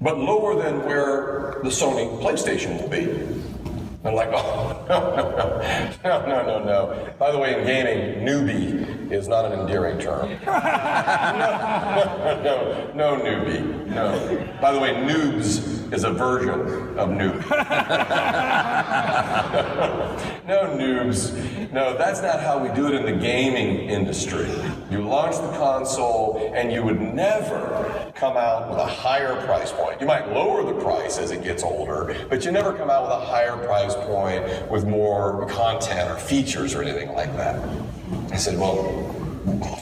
but 0.00 0.16
lower 0.16 0.54
than 0.62 0.82
where 0.86 1.60
the 1.62 1.68
Sony 1.68 2.18
PlayStation 2.22 2.80
will 2.80 2.88
be. 2.88 3.37
I'm 4.08 4.14
like, 4.14 4.30
oh, 4.32 4.86
no, 6.02 6.26
no, 6.26 6.42
no, 6.46 6.64
no, 6.64 7.12
By 7.18 7.30
the 7.30 7.38
way, 7.38 7.58
in 7.58 7.66
gaming, 7.66 8.24
newbie 8.26 9.12
is 9.12 9.28
not 9.28 9.44
an 9.44 9.60
endearing 9.60 9.98
term. 9.98 10.30
no, 10.46 10.54
no, 12.42 12.42
no, 12.42 12.92
no, 12.94 13.22
newbie. 13.22 13.86
No. 13.88 14.48
By 14.62 14.72
the 14.72 14.78
way, 14.78 14.94
noobs 14.94 15.92
is 15.92 16.04
a 16.04 16.10
version 16.10 16.50
of 16.98 17.10
noob. 17.10 17.38
no, 20.48 20.76
noobs. 20.78 21.70
No, 21.70 21.96
that's 21.98 22.22
not 22.22 22.40
how 22.40 22.58
we 22.58 22.70
do 22.70 22.86
it 22.86 22.94
in 22.94 23.04
the 23.04 23.12
gaming 23.12 23.90
industry. 23.90 24.50
You 24.90 25.02
launch 25.02 25.36
the 25.36 25.50
console 25.58 26.50
and 26.54 26.72
you 26.72 26.82
would 26.82 26.98
never 26.98 28.10
come 28.14 28.38
out 28.38 28.70
with 28.70 28.78
a 28.78 28.86
higher 28.86 29.36
price 29.44 29.70
point. 29.70 30.00
You 30.00 30.06
might 30.06 30.32
lower 30.32 30.64
the 30.64 30.80
price 30.80 31.18
as 31.18 31.30
it 31.30 31.42
gets 31.42 31.62
older, 31.62 32.16
but 32.30 32.44
you 32.44 32.52
never 32.52 32.72
come 32.72 32.88
out 32.88 33.02
with 33.02 33.12
a 33.12 33.20
higher 33.20 33.56
price 33.58 33.94
point 33.94 34.70
with 34.70 34.86
more 34.86 35.46
content 35.50 36.10
or 36.10 36.16
features 36.16 36.74
or 36.74 36.82
anything 36.82 37.12
like 37.12 37.36
that. 37.36 37.62
I 38.32 38.36
said, 38.36 38.58
well, 38.58 39.14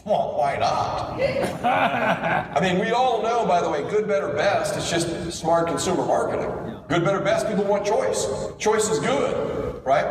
well, 0.04 0.34
why 0.36 0.56
not? 0.58 1.20
I 1.64 2.58
mean, 2.60 2.80
we 2.80 2.90
all 2.90 3.22
know, 3.22 3.46
by 3.46 3.60
the 3.60 3.70
way, 3.70 3.88
good, 3.88 4.08
better, 4.08 4.32
best. 4.32 4.76
It's 4.76 4.90
just 4.90 5.32
smart 5.32 5.68
consumer 5.68 6.04
marketing. 6.04 6.50
Good, 6.88 7.04
better, 7.04 7.20
best. 7.20 7.46
People 7.46 7.64
want 7.64 7.86
choice. 7.86 8.26
Choice 8.58 8.90
is 8.90 8.98
good, 8.98 9.84
right? 9.84 10.04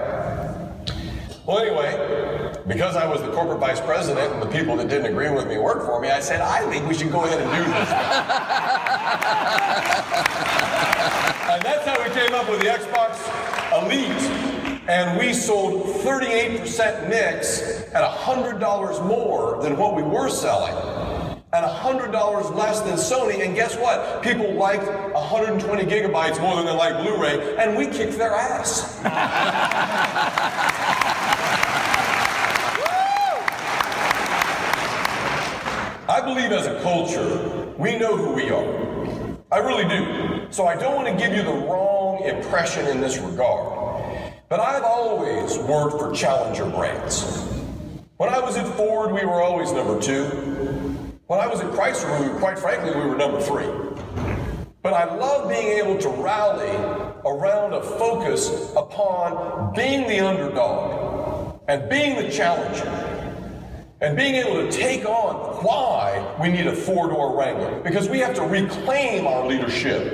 Well, 1.45 1.59
anyway, 1.59 2.54
because 2.67 2.95
I 2.95 3.07
was 3.07 3.21
the 3.21 3.31
corporate 3.31 3.59
vice 3.59 3.79
president 3.79 4.33
and 4.33 4.41
the 4.41 4.47
people 4.47 4.75
that 4.77 4.89
didn't 4.89 5.05
agree 5.05 5.29
with 5.29 5.47
me 5.47 5.57
worked 5.57 5.85
for 5.85 5.99
me, 5.99 6.09
I 6.09 6.19
said, 6.19 6.41
I 6.41 6.67
think 6.69 6.87
we 6.87 6.95
should 6.95 7.11
go 7.11 7.23
ahead 7.23 7.39
and 7.39 7.51
do 7.51 7.63
this. 7.63 7.89
and 11.51 11.61
that's 11.63 11.85
how 11.85 12.03
we 12.03 12.09
came 12.09 12.33
up 12.33 12.49
with 12.49 12.59
the 12.61 12.67
Xbox 12.67 13.19
Elite. 13.83 14.31
And 14.87 15.17
we 15.19 15.33
sold 15.33 15.83
38% 16.05 17.09
mix 17.09 17.91
at 17.93 18.03
$100 18.03 19.07
more 19.07 19.61
than 19.63 19.77
what 19.77 19.95
we 19.95 20.03
were 20.03 20.29
selling 20.29 20.75
and 21.53 21.65
$100 21.65 22.55
less 22.55 22.81
than 22.81 22.95
Sony. 22.95 23.43
And 23.45 23.55
guess 23.55 23.75
what? 23.77 24.21
People 24.21 24.53
liked 24.53 24.85
120 25.13 25.83
gigabytes 25.85 26.39
more 26.41 26.55
than 26.57 26.65
they 26.65 26.75
like 26.75 27.01
Blu 27.01 27.19
ray, 27.21 27.55
and 27.57 27.77
we 27.77 27.87
kicked 27.87 28.17
their 28.17 28.33
ass. 28.33 28.99
believe 36.25 36.51
as 36.51 36.65
a 36.65 36.81
culture, 36.81 37.73
we 37.77 37.97
know 37.97 38.17
who 38.17 38.33
we 38.33 38.49
are. 38.49 39.37
I 39.51 39.59
really 39.59 39.87
do. 39.87 40.47
So 40.49 40.65
I 40.65 40.75
don't 40.75 40.95
want 40.95 41.07
to 41.07 41.15
give 41.15 41.35
you 41.35 41.43
the 41.43 41.53
wrong 41.53 42.23
impression 42.23 42.87
in 42.87 42.99
this 42.99 43.19
regard. 43.19 44.33
But 44.49 44.59
I've 44.59 44.83
always 44.83 45.57
worked 45.59 45.99
for 45.99 46.11
challenger 46.13 46.65
brands. 46.65 47.43
When 48.17 48.29
I 48.29 48.39
was 48.39 48.57
at 48.57 48.67
Ford, 48.75 49.11
we 49.11 49.23
were 49.23 49.41
always 49.41 49.71
number 49.71 50.01
two. 50.01 50.25
When 51.27 51.39
I 51.39 51.47
was 51.47 51.59
at 51.59 51.71
Chrysler, 51.71 52.19
we 52.19 52.29
were, 52.29 52.39
quite 52.39 52.57
frankly, 52.57 52.99
we 52.99 53.07
were 53.07 53.17
number 53.17 53.39
three. 53.39 53.67
But 54.81 54.93
I 54.93 55.15
love 55.15 55.47
being 55.47 55.79
able 55.79 55.97
to 55.99 56.09
rally 56.09 56.75
around 57.25 57.73
a 57.73 57.81
focus 57.81 58.71
upon 58.75 59.73
being 59.73 60.07
the 60.07 60.19
underdog 60.19 61.59
and 61.67 61.89
being 61.89 62.15
the 62.15 62.31
challenger 62.31 63.14
and 64.01 64.17
being 64.17 64.35
able 64.35 64.55
to 64.55 64.71
take 64.71 65.05
on 65.05 65.63
why 65.63 66.35
we 66.41 66.49
need 66.49 66.67
a 66.67 66.75
four 66.75 67.07
door 67.07 67.37
Wrangler 67.37 67.79
because 67.81 68.09
we 68.09 68.19
have 68.19 68.35
to 68.35 68.41
reclaim 68.41 69.25
our 69.25 69.47
leadership 69.47 70.11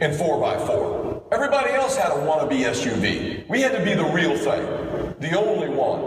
in 0.00 0.10
4x4. 0.10 1.22
Everybody 1.32 1.70
else 1.72 1.96
had 1.96 2.12
a 2.12 2.16
wannabe 2.16 2.64
SUV. 2.64 3.48
We 3.48 3.62
had 3.62 3.72
to 3.72 3.82
be 3.82 3.94
the 3.94 4.04
real 4.04 4.36
thing, 4.36 4.64
the 5.18 5.36
only 5.36 5.68
one. 5.68 6.00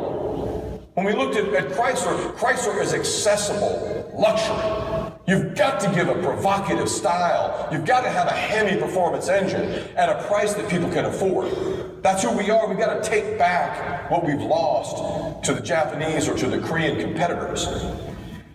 When 0.94 1.06
we 1.06 1.14
looked 1.14 1.36
at, 1.36 1.54
at 1.54 1.70
Chrysler, 1.72 2.36
Chrysler 2.36 2.82
is 2.82 2.94
accessible 2.94 4.12
luxury. 4.16 5.09
You've 5.30 5.54
got 5.54 5.80
to 5.82 5.92
give 5.92 6.08
a 6.08 6.16
provocative 6.16 6.90
style. 6.90 7.70
You've 7.72 7.86
got 7.86 8.02
to 8.02 8.10
have 8.10 8.26
a 8.26 8.34
Hemi 8.34 8.82
performance 8.82 9.30
engine 9.30 9.64
at 9.96 10.10
a 10.10 10.24
price 10.28 10.56
that 10.56 10.68
people 10.68 10.90
can 10.90 11.06
afford. 11.06 12.02
That's 12.02 12.24
who 12.24 12.36
we 12.36 12.50
are. 12.50 12.68
We've 12.68 12.80
got 12.80 13.04
to 13.04 13.08
take 13.08 13.38
back 13.38 14.10
what 14.10 14.26
we've 14.26 14.42
lost 14.42 15.46
to 15.46 15.54
the 15.54 15.62
Japanese 15.62 16.28
or 16.28 16.36
to 16.36 16.48
the 16.48 16.58
Korean 16.58 17.00
competitors. 17.00 17.68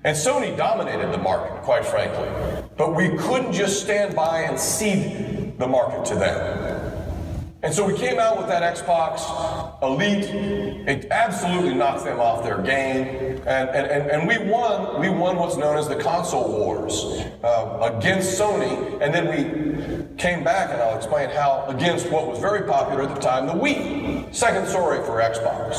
And 0.02 0.16
Sony 0.16 0.57
dominated 0.57 1.12
the 1.12 1.19
market, 1.19 1.62
quite 1.62 1.87
frankly. 1.87 2.28
But 2.76 2.97
we 2.97 3.16
couldn't 3.19 3.52
just 3.52 3.81
stand 3.81 4.16
by 4.16 4.40
and 4.40 4.59
cede 4.59 5.57
the 5.61 5.69
market 5.69 6.04
to 6.07 6.16
them. 6.16 6.74
And 7.64 7.73
so 7.73 7.87
we 7.87 7.97
came 7.97 8.18
out 8.18 8.37
with 8.37 8.47
that 8.49 8.76
Xbox 8.76 9.23
Elite. 9.83 10.25
It 10.87 11.06
absolutely 11.11 11.73
knocked 11.73 12.04
them 12.04 12.21
off 12.21 12.44
their 12.44 12.61
game. 12.61 13.40
And, 13.47 13.71
and, 13.71 13.87
and, 13.87 14.11
and 14.11 14.28
we 14.28 14.37
won, 14.37 15.00
we 15.00 15.09
won 15.09 15.38
what's 15.38 15.56
known 15.56 15.78
as 15.78 15.88
the 15.88 15.97
console 15.97 16.47
wars 16.52 17.25
uh, 17.42 17.90
against 17.97 18.38
Sony. 18.38 19.00
And 19.00 19.14
then 19.14 19.28
we 19.28 20.16
came 20.18 20.44
back, 20.44 20.73
and 20.73 20.83
I'll 20.83 20.94
explain 20.99 21.30
how, 21.30 21.64
against 21.68 22.11
what 22.11 22.26
was 22.26 22.38
very 22.38 22.68
popular 22.68 23.04
at 23.04 23.14
the 23.14 23.21
time, 23.23 23.47
the 23.47 23.54
Wii. 23.54 24.35
Second 24.35 24.68
story 24.68 24.99
for 24.99 25.23
Xbox. 25.23 25.76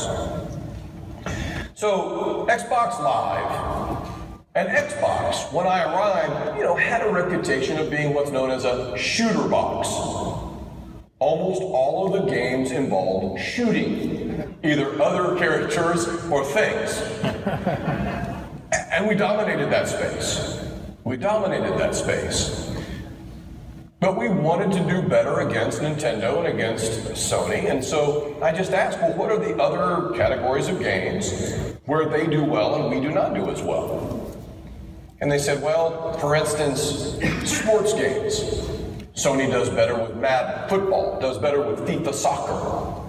So, 1.76 2.46
Xbox 2.50 3.00
Live. 3.00 4.12
And 4.56 4.68
Xbox, 4.70 5.52
when 5.52 5.68
I 5.68 5.84
arrived, 5.84 6.56
you 6.56 6.64
know, 6.64 6.74
had 6.74 7.06
a 7.06 7.12
reputation 7.12 7.78
of 7.78 7.90
being 7.90 8.12
what's 8.12 8.32
known 8.32 8.50
as 8.50 8.64
a 8.64 8.98
shooter 8.98 9.46
box. 9.46 10.35
Almost 11.18 11.62
all 11.62 12.14
of 12.14 12.22
the 12.24 12.30
games 12.30 12.72
involved 12.72 13.40
shooting, 13.40 14.54
either 14.62 15.00
other 15.00 15.38
characters 15.38 16.06
or 16.30 16.44
things. 16.44 17.00
and 18.92 19.06
we 19.06 19.14
dominated 19.14 19.70
that 19.70 19.88
space. 19.88 20.62
We 21.04 21.16
dominated 21.16 21.78
that 21.78 21.94
space. 21.94 22.70
But 23.98 24.18
we 24.18 24.28
wanted 24.28 24.72
to 24.72 24.86
do 24.86 25.08
better 25.08 25.40
against 25.40 25.80
Nintendo 25.80 26.38
and 26.38 26.48
against 26.48 26.92
Sony, 27.14 27.70
and 27.70 27.82
so 27.82 28.36
I 28.42 28.52
just 28.52 28.72
asked, 28.72 28.98
well, 28.98 29.14
what 29.14 29.30
are 29.30 29.38
the 29.38 29.56
other 29.60 30.14
categories 30.14 30.68
of 30.68 30.80
games 30.80 31.32
where 31.86 32.06
they 32.06 32.26
do 32.26 32.44
well 32.44 32.74
and 32.74 32.94
we 32.94 33.00
do 33.00 33.12
not 33.12 33.32
do 33.32 33.48
as 33.48 33.62
well? 33.62 34.36
And 35.22 35.32
they 35.32 35.38
said, 35.38 35.62
well, 35.62 36.12
for 36.18 36.36
instance, 36.36 37.16
sports 37.50 37.94
games. 37.94 38.68
Sony 39.16 39.50
does 39.50 39.70
better 39.70 39.98
with 39.98 40.14
Madden 40.16 40.68
football, 40.68 41.18
does 41.18 41.38
better 41.38 41.62
with 41.62 41.80
FIFA 41.88 42.12
soccer. 42.12 43.02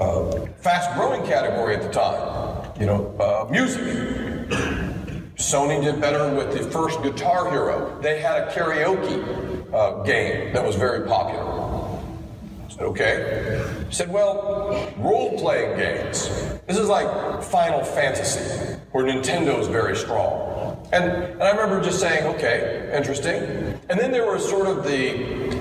Uh, 0.00 0.46
fast 0.58 0.92
growing 0.96 1.24
category 1.24 1.76
at 1.76 1.82
the 1.82 1.88
time, 1.90 2.72
you 2.78 2.86
know, 2.86 3.06
uh, 3.20 3.48
music. 3.48 3.84
Sony 5.36 5.80
did 5.80 6.00
better 6.00 6.34
with 6.34 6.52
the 6.52 6.68
first 6.70 7.00
Guitar 7.04 7.48
Hero. 7.50 8.00
They 8.02 8.20
had 8.20 8.48
a 8.48 8.52
karaoke 8.52 9.72
uh, 9.72 10.02
game 10.02 10.52
that 10.54 10.66
was 10.66 10.74
very 10.74 11.06
popular. 11.06 12.00
Said, 12.68 12.82
okay? 12.82 13.64
Said, 13.90 14.12
well, 14.12 14.92
role 14.98 15.38
playing 15.38 15.78
games. 15.78 16.28
This 16.66 16.78
is 16.78 16.88
like 16.88 17.42
Final 17.44 17.84
Fantasy, 17.84 18.74
where 18.90 19.04
Nintendo 19.04 19.56
is 19.60 19.68
very 19.68 19.96
strong. 19.96 20.84
And, 20.92 21.04
and 21.04 21.42
I 21.42 21.50
remember 21.52 21.80
just 21.80 22.00
saying, 22.00 22.26
okay, 22.34 22.90
interesting. 22.92 23.71
And 23.88 23.98
then 23.98 24.12
there 24.12 24.26
was 24.30 24.48
sort 24.48 24.66
of 24.66 24.84
the 24.84 25.58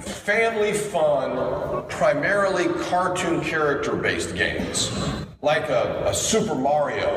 family 0.00 0.72
fun, 0.72 1.86
primarily 1.88 2.66
cartoon 2.84 3.40
character 3.42 3.94
based 3.94 4.34
games, 4.34 4.90
like 5.42 5.68
a, 5.68 6.04
a 6.06 6.14
Super 6.14 6.54
Mario, 6.54 7.08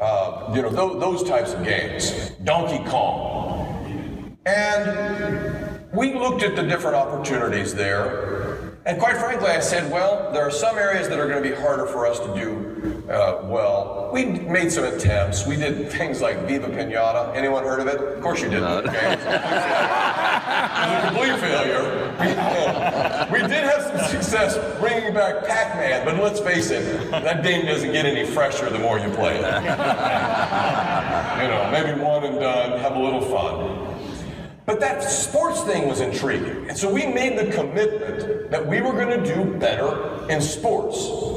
uh, 0.00 0.52
you 0.54 0.62
know, 0.62 0.70
th- 0.70 1.00
those 1.00 1.22
types 1.22 1.52
of 1.52 1.64
games, 1.64 2.32
Donkey 2.44 2.82
Kong. 2.90 4.36
And 4.44 5.80
we 5.92 6.14
looked 6.14 6.42
at 6.42 6.56
the 6.56 6.62
different 6.62 6.96
opportunities 6.96 7.74
there. 7.74 8.76
And 8.86 8.98
quite 8.98 9.18
frankly, 9.18 9.48
I 9.48 9.60
said, 9.60 9.90
well, 9.92 10.32
there 10.32 10.42
are 10.42 10.50
some 10.50 10.78
areas 10.78 11.08
that 11.08 11.18
are 11.18 11.28
going 11.28 11.42
to 11.42 11.48
be 11.48 11.54
harder 11.54 11.86
for 11.86 12.06
us 12.06 12.18
to 12.20 12.34
do 12.34 12.67
uh, 13.10 13.40
well. 13.44 14.10
We 14.12 14.24
made 14.24 14.70
some 14.70 14.84
attempts. 14.84 15.46
We 15.46 15.56
did 15.56 15.90
things 15.90 16.20
like 16.20 16.46
Viva 16.46 16.68
Pinata. 16.68 17.34
Anyone 17.34 17.64
heard 17.64 17.80
of 17.80 17.86
it? 17.86 18.00
Of 18.00 18.22
course 18.22 18.42
you 18.42 18.48
didn't. 18.50 18.64
Okay. 18.64 19.12
it 19.12 19.18
was 19.18 21.04
a 21.04 21.06
complete 21.06 21.38
failure. 21.40 22.14
We, 22.20 23.40
we 23.40 23.46
did 23.48 23.64
have 23.64 23.82
some 23.82 23.98
success 24.08 24.56
bringing 24.80 25.14
back 25.14 25.46
Pac-Man, 25.46 26.04
but 26.04 26.22
let's 26.22 26.40
face 26.40 26.70
it, 26.70 27.10
that 27.10 27.42
game 27.42 27.66
doesn't 27.66 27.92
get 27.92 28.06
any 28.06 28.26
fresher 28.26 28.68
the 28.70 28.78
more 28.78 28.98
you 28.98 29.10
play 29.10 29.36
it. 29.36 29.42
you 31.42 31.48
know, 31.48 31.68
maybe 31.70 32.00
one 32.00 32.24
and 32.24 32.40
done, 32.40 32.78
have 32.80 32.96
a 32.96 32.98
little 32.98 33.22
fun. 33.22 33.86
But 34.66 34.80
that 34.80 35.02
sports 35.02 35.62
thing 35.62 35.88
was 35.88 36.00
intriguing. 36.00 36.68
And 36.68 36.76
so 36.76 36.92
we 36.92 37.06
made 37.06 37.38
the 37.38 37.50
commitment 37.54 38.50
that 38.50 38.66
we 38.66 38.82
were 38.82 38.92
going 38.92 39.22
to 39.22 39.34
do 39.34 39.58
better 39.58 40.30
in 40.30 40.42
sports. 40.42 41.27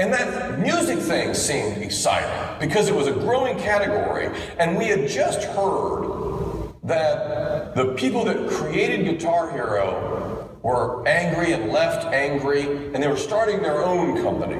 And 0.00 0.10
that 0.14 0.58
music 0.58 0.98
thing 0.98 1.34
seemed 1.34 1.76
exciting 1.76 2.58
because 2.58 2.88
it 2.88 2.94
was 2.94 3.06
a 3.06 3.12
growing 3.12 3.58
category. 3.58 4.34
And 4.58 4.78
we 4.78 4.86
had 4.86 5.06
just 5.06 5.42
heard 5.42 6.72
that 6.84 7.74
the 7.74 7.92
people 7.96 8.24
that 8.24 8.48
created 8.48 9.04
Guitar 9.04 9.52
Hero 9.52 10.58
were 10.62 11.06
angry 11.06 11.52
and 11.52 11.70
left 11.70 12.06
angry, 12.06 12.62
and 12.62 13.02
they 13.02 13.08
were 13.08 13.16
starting 13.18 13.60
their 13.60 13.84
own 13.84 14.22
company. 14.22 14.56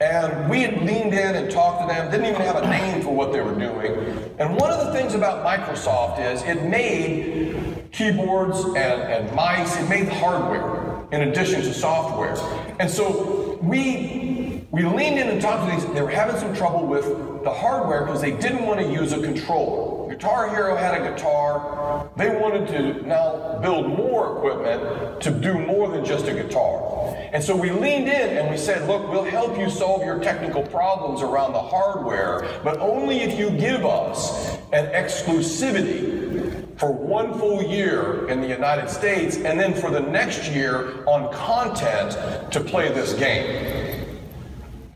And 0.00 0.50
we 0.50 0.62
had 0.62 0.82
leaned 0.82 1.14
in 1.14 1.36
and 1.36 1.48
talked 1.48 1.82
to 1.82 1.86
them, 1.86 2.10
didn't 2.10 2.26
even 2.26 2.42
have 2.42 2.56
a 2.56 2.68
name 2.68 3.02
for 3.02 3.14
what 3.14 3.32
they 3.32 3.42
were 3.42 3.54
doing. 3.54 3.92
And 4.40 4.56
one 4.56 4.72
of 4.72 4.84
the 4.84 4.92
things 4.92 5.14
about 5.14 5.46
Microsoft 5.46 6.18
is 6.18 6.42
it 6.42 6.64
made 6.64 7.86
keyboards 7.92 8.64
and, 8.64 8.76
and 8.76 9.32
mice, 9.32 9.76
it 9.76 9.88
made 9.88 10.08
hardware 10.08 11.06
in 11.12 11.28
addition 11.28 11.62
to 11.62 11.72
software. 11.72 12.36
And 12.80 12.90
so 12.90 13.45
we 13.62 14.66
we 14.70 14.84
leaned 14.84 15.18
in 15.18 15.28
and 15.28 15.40
talked 15.40 15.70
to 15.70 15.74
these, 15.74 15.94
they 15.94 16.02
were 16.02 16.10
having 16.10 16.38
some 16.38 16.54
trouble 16.54 16.86
with 16.86 17.04
the 17.44 17.50
hardware 17.50 18.04
because 18.04 18.20
they 18.20 18.32
didn't 18.32 18.66
want 18.66 18.80
to 18.80 18.86
use 18.86 19.12
a 19.12 19.22
controller. 19.22 20.12
Guitar 20.12 20.50
Hero 20.50 20.76
had 20.76 21.00
a 21.00 21.10
guitar. 21.10 22.10
They 22.16 22.28
wanted 22.28 22.68
to 22.68 23.06
now 23.06 23.58
build 23.62 23.86
more 23.86 24.36
equipment 24.36 25.22
to 25.22 25.30
do 25.30 25.58
more 25.58 25.88
than 25.88 26.04
just 26.04 26.26
a 26.26 26.34
guitar. 26.34 27.16
And 27.32 27.42
so 27.42 27.56
we 27.56 27.70
leaned 27.70 28.08
in 28.08 28.36
and 28.38 28.50
we 28.50 28.56
said, 28.56 28.86
look, 28.88 29.10
we'll 29.10 29.24
help 29.24 29.58
you 29.58 29.70
solve 29.70 30.04
your 30.04 30.18
technical 30.18 30.62
problems 30.62 31.22
around 31.22 31.52
the 31.52 31.62
hardware, 31.62 32.60
but 32.62 32.78
only 32.78 33.20
if 33.20 33.38
you 33.38 33.50
give 33.50 33.84
us 33.84 34.56
an 34.72 34.86
exclusivity 34.92 36.45
for 36.76 36.92
one 36.92 37.38
full 37.38 37.62
year 37.62 38.28
in 38.28 38.40
the 38.40 38.48
United 38.48 38.90
States 38.90 39.36
and 39.36 39.58
then 39.58 39.74
for 39.74 39.90
the 39.90 40.00
next 40.00 40.50
year 40.50 41.04
on 41.06 41.32
content 41.32 42.52
to 42.52 42.60
play 42.60 42.92
this 42.92 43.14
game. 43.14 44.04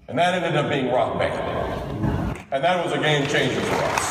And 0.09 0.19
that 0.19 0.35
ended 0.35 0.57
up 0.57 0.71
being 0.71 0.91
Rock 0.91 1.19
Band. 1.19 2.39
And 2.53 2.63
that 2.65 2.85
was 2.85 2.93
a 2.93 2.99
game 2.99 3.27
changer 3.29 3.61
for 3.61 3.75
us. 3.77 4.11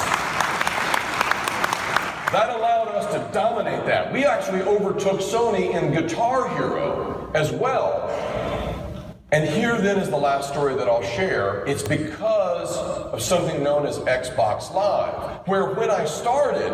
That 2.32 2.55
allowed 2.55 2.89
us 2.89 3.12
to 3.13 3.34
dominate 3.34 3.86
that. 3.86 4.13
We 4.13 4.23
actually 4.23 4.62
overtook 4.62 5.19
Sony 5.19 5.73
in 5.73 5.91
Guitar 5.91 6.47
Hero 6.49 7.29
as 7.34 7.51
well. 7.51 8.08
And 9.32 9.47
here 9.47 9.77
then 9.77 9.99
is 9.99 10.10
the 10.10 10.17
last 10.17 10.49
story 10.49 10.73
that 10.75 10.88
I'll 10.88 11.03
share. 11.03 11.63
It's 11.65 11.84
because 11.84 12.75
of 12.77 13.21
something 13.21 13.62
known 13.62 13.86
as 13.86 13.99
Xbox 13.99 14.73
Live, 14.73 15.47
where 15.47 15.73
when 15.73 15.91
I 15.91 16.05
started, 16.05 16.71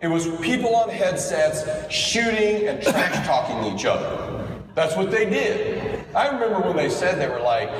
it 0.00 0.08
was 0.08 0.28
people 0.40 0.76
on 0.76 0.90
headsets 0.90 1.64
shooting 1.92 2.68
and 2.68 2.82
trash 2.82 3.26
talking 3.26 3.74
each 3.74 3.86
other. 3.86 4.44
That's 4.74 4.94
what 4.94 5.10
they 5.10 5.24
did. 5.24 6.04
I 6.14 6.26
remember 6.28 6.60
when 6.60 6.76
they 6.76 6.90
said 6.90 7.18
they 7.18 7.28
were 7.28 7.40
like, 7.40 7.70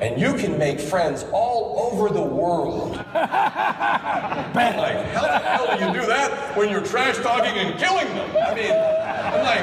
and 0.00 0.18
you 0.18 0.34
can 0.34 0.58
make 0.58 0.80
friends 0.80 1.26
all 1.32 1.92
over 1.92 2.08
the 2.08 2.22
world. 2.22 2.96
like, 3.14 5.04
how 5.12 5.22
the 5.22 5.38
hell 5.38 5.78
do 5.78 5.84
you 5.84 5.92
do 6.00 6.06
that 6.06 6.56
when 6.56 6.70
you're 6.70 6.84
trash 6.84 7.18
talking 7.18 7.52
and 7.52 7.78
killing 7.78 8.06
them? 8.06 8.30
I 8.36 8.54
mean, 8.54 8.72
I'm 8.72 9.42
like, 9.44 9.60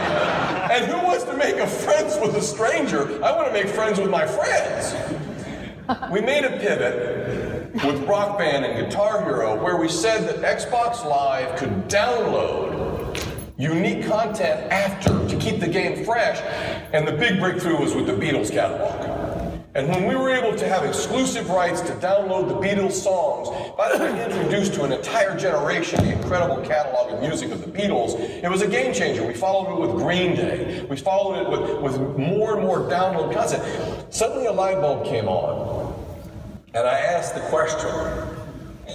and 0.72 0.86
who 0.86 1.04
wants 1.04 1.24
to 1.24 1.36
make 1.36 1.56
a 1.56 1.68
friends 1.68 2.16
with 2.22 2.36
a 2.36 2.42
stranger? 2.42 3.24
I 3.24 3.36
want 3.36 3.48
to 3.48 3.54
make 3.54 3.68
friends 3.68 4.00
with 4.00 4.12
my 4.12 4.28
friends. 4.28 4.94
We 6.12 6.22
made 6.22 6.46
a 6.46 6.52
pivot 6.60 7.43
with 7.74 8.08
Rock 8.08 8.38
Band 8.38 8.66
and 8.66 8.86
Guitar 8.86 9.24
Hero 9.24 9.62
where 9.62 9.78
we 9.78 9.90
said 9.90 10.28
that 10.28 10.60
Xbox 10.60 11.04
Live 11.04 11.58
could 11.58 11.88
download 11.90 13.20
unique 13.58 14.06
content 14.06 14.72
after 14.72 15.28
to 15.28 15.38
keep 15.38 15.60
the 15.60 15.68
game 15.68 16.06
fresh. 16.06 16.40
And 16.94 17.08
the 17.08 17.14
big 17.14 17.40
breakthrough 17.40 17.80
was 17.80 17.96
with 17.96 18.06
the 18.06 18.14
Beatles 18.14 18.52
catalog. 18.52 19.24
And 19.76 19.90
when 19.90 20.08
we 20.08 20.16
were 20.16 20.30
able 20.30 20.56
to 20.56 20.68
have 20.68 20.86
exclusive 20.86 21.50
rights 21.50 21.82
to 21.82 21.94
download 21.94 22.48
the 22.48 22.54
Beatles 22.56 22.92
songs, 22.92 23.50
by 23.76 23.92
the 23.92 24.04
way, 24.04 24.24
introduced 24.24 24.76
to 24.76 24.84
an 24.84 24.92
entire 24.92 25.36
generation 25.36 26.04
the 26.06 26.14
incredible 26.14 26.64
catalog 26.64 27.12
of 27.12 27.22
music 27.22 27.50
of 27.52 27.62
the 27.62 27.72
Beatles, 27.72 28.20
it 28.20 28.50
was 28.50 28.62
a 28.62 28.68
game 28.68 28.94
changer. 28.94 29.26
We 29.26 29.34
followed 29.34 29.76
it 29.76 29.82
with 29.82 30.00
Green 30.00 30.36
Day. 30.36 30.86
We 30.88 30.98
followed 30.98 31.42
it 31.42 31.50
with, 31.50 31.82
with 31.82 32.18
more 32.20 32.56
and 32.56 32.64
more 32.64 32.82
download 32.82 33.34
content. 33.34 34.14
Suddenly 34.14 34.46
a 34.46 34.52
light 34.52 34.80
bulb 34.80 35.06
came 35.06 35.28
on. 35.28 35.83
And 36.76 36.88
I 36.88 36.98
asked 37.02 37.36
the 37.36 37.42
question, 37.42 37.92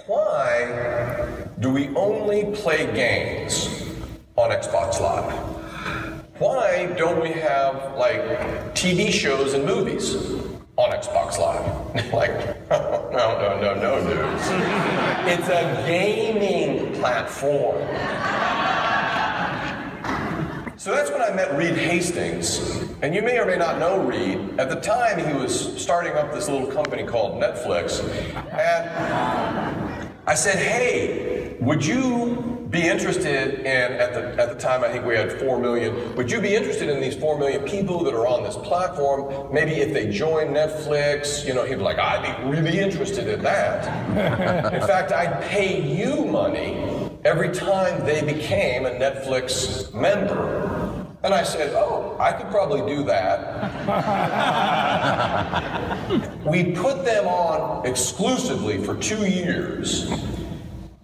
why 0.08 1.46
do 1.60 1.70
we 1.70 1.86
only 1.94 2.46
play 2.56 2.92
games 2.92 3.68
on 4.34 4.50
Xbox 4.50 5.00
Live? 5.00 5.32
Why 6.40 6.86
don't 6.96 7.22
we 7.22 7.28
have 7.28 7.96
like 7.96 8.20
TV 8.74 9.12
shows 9.12 9.54
and 9.54 9.64
movies 9.64 10.16
on 10.76 10.90
Xbox 10.90 11.38
Live? 11.38 12.12
like, 12.12 12.68
no, 12.70 13.10
no, 13.12 13.60
no, 13.60 13.74
no, 13.74 14.00
dudes. 14.02 14.48
it's 15.28 15.48
a 15.48 15.84
gaming 15.86 16.94
platform. 16.94 17.76
So 20.88 20.94
that's 20.94 21.10
when 21.10 21.20
I 21.20 21.30
met 21.34 21.54
Reed 21.54 21.76
Hastings. 21.76 22.82
And 23.02 23.14
you 23.14 23.20
may 23.20 23.38
or 23.38 23.44
may 23.44 23.58
not 23.58 23.78
know 23.78 24.00
Reed. 24.00 24.58
At 24.58 24.70
the 24.70 24.80
time, 24.80 25.18
he 25.18 25.34
was 25.34 25.78
starting 25.78 26.14
up 26.14 26.32
this 26.32 26.48
little 26.48 26.66
company 26.66 27.02
called 27.02 27.42
Netflix. 27.42 28.02
And 28.50 30.08
I 30.26 30.34
said, 30.34 30.56
hey, 30.56 31.58
would 31.60 31.84
you 31.84 32.66
be 32.70 32.88
interested 32.88 33.60
in, 33.60 33.66
at 33.66 34.14
the, 34.14 34.42
at 34.42 34.48
the 34.48 34.54
time, 34.54 34.82
I 34.82 34.88
think 34.88 35.04
we 35.04 35.14
had 35.14 35.30
4 35.30 35.60
million, 35.60 36.16
would 36.16 36.30
you 36.30 36.40
be 36.40 36.56
interested 36.56 36.88
in 36.88 37.02
these 37.02 37.16
4 37.16 37.38
million 37.38 37.64
people 37.64 38.02
that 38.04 38.14
are 38.14 38.26
on 38.26 38.42
this 38.42 38.56
platform? 38.56 39.52
Maybe 39.52 39.72
if 39.72 39.92
they 39.92 40.10
join 40.10 40.54
Netflix, 40.54 41.46
you 41.46 41.52
know, 41.52 41.66
he'd 41.66 41.74
be 41.76 41.82
like, 41.82 41.98
I'd 41.98 42.22
be 42.42 42.48
really 42.48 42.78
interested 42.78 43.28
in 43.28 43.42
that. 43.42 44.72
in 44.72 44.80
fact, 44.86 45.12
I'd 45.12 45.42
pay 45.42 45.82
you 45.82 46.24
money 46.24 47.08
every 47.24 47.52
time 47.52 48.06
they 48.06 48.22
became 48.22 48.86
a 48.86 48.90
Netflix 48.90 49.92
member. 49.92 50.77
And 51.24 51.34
I 51.34 51.42
said, 51.42 51.74
Oh, 51.74 52.16
I 52.20 52.32
could 52.32 52.48
probably 52.48 52.94
do 52.94 53.02
that. 53.04 53.74
we 56.46 56.72
put 56.72 57.04
them 57.04 57.26
on 57.26 57.84
exclusively 57.86 58.84
for 58.84 58.94
two 58.96 59.26
years. 59.26 60.10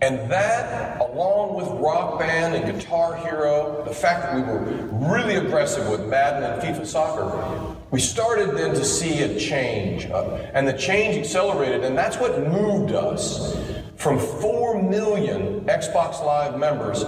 And 0.01 0.31
that, 0.31 1.01
along 1.01 1.55
with 1.55 1.67
Rock 1.81 2.19
Band 2.21 2.55
and 2.55 2.79
Guitar 2.79 3.17
Hero, 3.17 3.83
the 3.87 3.95
fact 3.95 4.23
that 4.23 4.37
we 4.37 4.43
were 4.43 4.61
really 5.09 5.37
aggressive 5.37 5.89
with 5.89 6.07
Madden 6.07 6.43
and 6.43 6.61
FIFA 6.63 6.87
Soccer, 6.87 7.77
we 7.91 8.01
started 8.01 8.57
then 8.57 8.75
to 8.75 8.85
see 8.85 9.23
a 9.23 9.39
change. 9.39 10.07
Uh, 10.07 10.37
and 10.53 10.69
the 10.69 10.75
change 10.75 11.17
accelerated, 11.17 11.85
and 11.85 11.97
that's 11.97 12.19
what 12.19 12.39
moved 12.47 12.93
us 12.93 13.57
from 13.97 14.19
4 14.19 14.83
million 14.83 15.63
Xbox 15.63 16.23
Live 16.23 16.59
members 16.59 17.05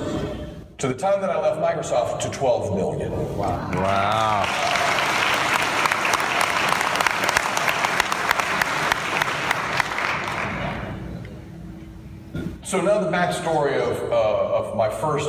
to 0.78 0.88
the 0.88 0.94
time 0.94 1.22
that 1.22 1.30
I 1.30 1.40
left 1.40 1.58
Microsoft 1.60 2.20
to 2.20 2.30
12 2.30 2.74
million. 2.76 3.10
Wow. 3.38 3.70
Wow. 3.72 4.66
So 12.62 12.80
now 12.82 12.98
the 12.98 13.10
backstory 13.10 13.80
of, 13.80 14.12
uh, 14.12 14.54
of 14.56 14.76
my 14.76 14.90
first 14.90 15.28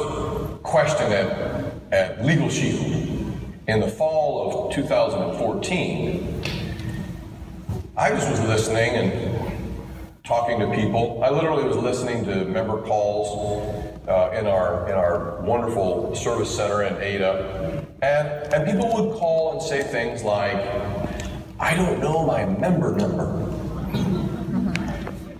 question 0.63 1.13
at, 1.13 1.71
at 1.93 2.25
Legal 2.25 2.49
Shield. 2.49 3.31
in 3.67 3.79
the 3.79 3.87
fall 3.87 4.67
of 4.67 4.73
2014, 4.73 6.43
I 7.95 8.09
just 8.09 8.29
was 8.29 8.41
listening 8.41 8.95
and 8.95 9.63
talking 10.23 10.59
to 10.59 10.69
people. 10.75 11.23
I 11.23 11.29
literally 11.29 11.63
was 11.63 11.77
listening 11.77 12.25
to 12.25 12.43
member 12.45 12.81
calls 12.81 13.96
uh, 14.07 14.29
in 14.33 14.47
our 14.47 14.87
in 14.87 14.93
our 14.93 15.41
wonderful 15.41 16.15
service 16.15 16.55
center 16.55 16.83
in 16.83 16.95
Ada, 17.01 17.85
and 18.01 18.53
and 18.53 18.65
people 18.65 18.87
would 18.93 19.19
call 19.19 19.53
and 19.53 19.61
say 19.61 19.83
things 19.83 20.23
like, 20.23 20.55
"I 21.59 21.75
don't 21.75 21.99
know 21.99 22.25
my 22.25 22.45
member 22.45 22.95
number," 22.95 23.27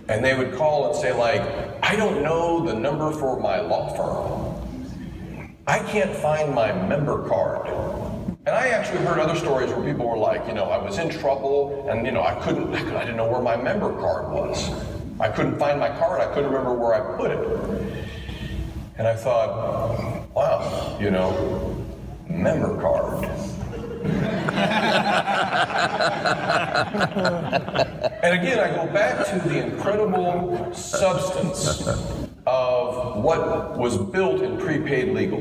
and 0.08 0.24
they 0.24 0.36
would 0.36 0.54
call 0.54 0.90
and 0.90 0.96
say 0.96 1.12
like, 1.12 1.42
"I 1.82 1.96
don't 1.96 2.22
know 2.22 2.64
the 2.66 2.74
number 2.74 3.10
for 3.12 3.40
my 3.40 3.60
law 3.60 3.88
firm. 3.96 5.48
I 5.66 5.78
can't 5.80 6.14
find 6.14 6.54
my 6.54 6.72
member 6.72 7.26
card." 7.28 7.68
And 8.46 8.56
I 8.56 8.68
actually 8.68 9.04
heard 9.04 9.18
other 9.18 9.34
stories 9.34 9.70
where 9.70 9.84
people 9.84 10.08
were 10.08 10.16
like, 10.16 10.46
you 10.46 10.54
know, 10.54 10.64
I 10.64 10.78
was 10.78 10.96
in 10.96 11.10
trouble 11.10 11.86
and, 11.90 12.06
you 12.06 12.12
know, 12.12 12.22
I 12.22 12.34
couldn't, 12.36 12.74
I, 12.74 12.78
I 12.98 13.00
didn't 13.00 13.18
know 13.18 13.30
where 13.30 13.42
my 13.42 13.56
member 13.56 13.92
card 14.00 14.32
was. 14.32 14.70
I 15.20 15.28
couldn't 15.28 15.58
find 15.58 15.78
my 15.78 15.90
card. 15.90 16.22
I 16.22 16.32
couldn't 16.32 16.50
remember 16.50 16.72
where 16.72 16.94
I 16.94 17.16
put 17.18 17.30
it. 17.30 18.08
And 18.98 19.06
I 19.06 19.14
thought, 19.14 20.28
wow, 20.34 20.98
you 21.00 21.12
know, 21.12 21.86
member 22.28 22.80
card. 22.80 23.24
and 28.22 28.40
again, 28.40 28.58
I 28.58 28.74
go 28.74 28.92
back 28.92 29.24
to 29.28 29.48
the 29.48 29.64
incredible 29.64 30.74
substance 30.74 31.86
of 32.44 33.22
what 33.22 33.78
was 33.78 33.96
built 33.96 34.42
in 34.42 34.58
prepaid 34.58 35.14
legal. 35.14 35.38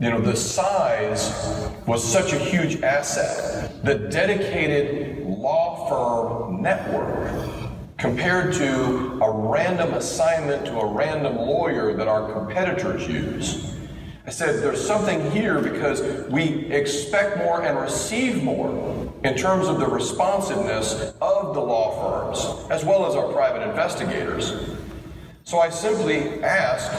You 0.00 0.10
know, 0.10 0.20
the 0.20 0.34
size 0.34 1.70
was 1.86 2.02
such 2.02 2.32
a 2.32 2.38
huge 2.38 2.82
asset. 2.82 3.84
The 3.84 4.08
dedicated 4.08 5.26
law 5.26 5.86
firm 5.86 6.62
network 6.62 7.53
compared 8.04 8.52
to 8.52 9.18
a 9.22 9.30
random 9.30 9.94
assignment 9.94 10.66
to 10.66 10.78
a 10.78 10.92
random 10.92 11.38
lawyer 11.38 11.94
that 11.94 12.06
our 12.06 12.30
competitors 12.34 13.08
use. 13.08 13.74
I 14.26 14.30
said, 14.30 14.62
there's 14.62 14.86
something 14.86 15.30
here 15.30 15.58
because 15.58 16.02
we 16.28 16.66
expect 16.70 17.38
more 17.38 17.62
and 17.62 17.80
receive 17.80 18.44
more 18.44 19.10
in 19.24 19.34
terms 19.34 19.68
of 19.68 19.78
the 19.78 19.86
responsiveness 19.86 21.14
of 21.22 21.54
the 21.54 21.60
law 21.62 22.34
firms, 22.34 22.70
as 22.70 22.84
well 22.84 23.06
as 23.06 23.14
our 23.14 23.32
private 23.32 23.66
investigators. 23.66 24.52
So 25.44 25.60
I 25.60 25.70
simply 25.70 26.44
asked, 26.44 26.92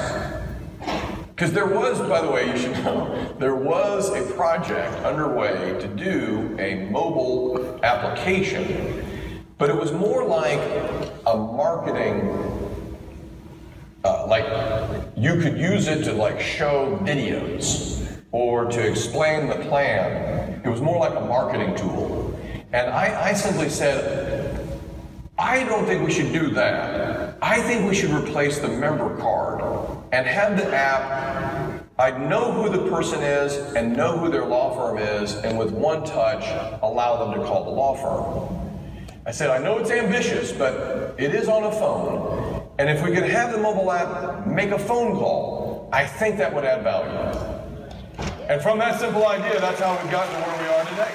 because 1.35 1.51
there 1.51 1.67
was, 1.67 1.99
by 2.09 2.21
the 2.21 2.31
way, 2.31 2.47
you 2.49 2.57
should 2.57 2.83
know, 2.83 3.35
there 3.37 3.53
was 3.53 4.09
a 4.09 4.33
project 4.33 4.91
underway 5.05 5.79
to 5.79 5.87
do 5.87 6.57
a 6.57 6.89
mobile 6.89 7.79
application, 7.83 9.04
but 9.57 9.69
it 9.69 9.75
was 9.75 9.91
more 9.91 10.25
like 10.25 10.59
a 11.27 11.35
marketing, 11.35 12.29
uh, 14.03 14.27
like 14.27 14.45
you 15.15 15.39
could 15.39 15.57
use 15.57 15.87
it 15.87 16.03
to 16.03 16.13
like 16.13 16.41
show 16.41 16.97
videos 17.03 18.05
or 18.31 18.65
to 18.65 18.85
explain 18.85 19.47
the 19.47 19.55
plan. 19.67 20.61
It 20.65 20.69
was 20.69 20.81
more 20.81 20.99
like 20.99 21.15
a 21.15 21.21
marketing 21.21 21.75
tool. 21.75 22.37
And 22.73 22.89
I, 22.89 23.29
I 23.29 23.33
simply 23.33 23.69
said, 23.69 24.67
I 25.37 25.63
don't 25.63 25.85
think 25.85 26.05
we 26.05 26.11
should 26.11 26.33
do 26.33 26.49
that. 26.51 27.37
I 27.41 27.61
think 27.61 27.87
we 27.87 27.95
should 27.95 28.11
replace 28.11 28.59
the 28.59 28.67
member 28.67 29.15
card 29.17 29.61
and 30.11 30.27
have 30.27 30.57
the 30.57 30.73
app. 30.73 31.81
I'd 31.97 32.29
know 32.29 32.51
who 32.51 32.69
the 32.69 32.89
person 32.89 33.21
is 33.21 33.53
and 33.75 33.95
know 33.95 34.17
who 34.17 34.29
their 34.29 34.45
law 34.45 34.75
firm 34.75 34.97
is, 34.97 35.35
and 35.35 35.57
with 35.57 35.71
one 35.71 36.03
touch, 36.03 36.43
allow 36.81 37.23
them 37.23 37.39
to 37.39 37.45
call 37.47 37.63
the 37.63 37.69
law 37.69 37.95
firm. 37.95 38.64
I 39.27 39.31
said, 39.31 39.49
I 39.49 39.57
know 39.57 39.79
it's 39.79 39.89
ambitious, 39.89 40.51
but 40.51 41.15
it 41.17 41.33
is 41.33 41.47
on 41.47 41.63
a 41.63 41.71
phone. 41.71 42.69
And 42.77 42.89
if 42.89 43.03
we 43.03 43.11
could 43.11 43.23
have 43.23 43.51
the 43.51 43.57
mobile 43.57 43.91
app 43.91 44.45
make 44.45 44.69
a 44.69 44.77
phone 44.77 45.13
call, 45.13 45.89
I 45.91 46.05
think 46.05 46.37
that 46.37 46.53
would 46.53 46.63
add 46.63 46.83
value. 46.83 47.55
And 48.47 48.61
from 48.61 48.77
that 48.79 48.99
simple 48.99 49.25
idea, 49.27 49.59
that's 49.59 49.79
how 49.79 49.99
we've 49.99 50.11
gotten 50.11 50.33
to 50.35 50.47
where 50.47 50.61
we 50.61 50.69
are 50.69 50.85
today. 50.85 51.11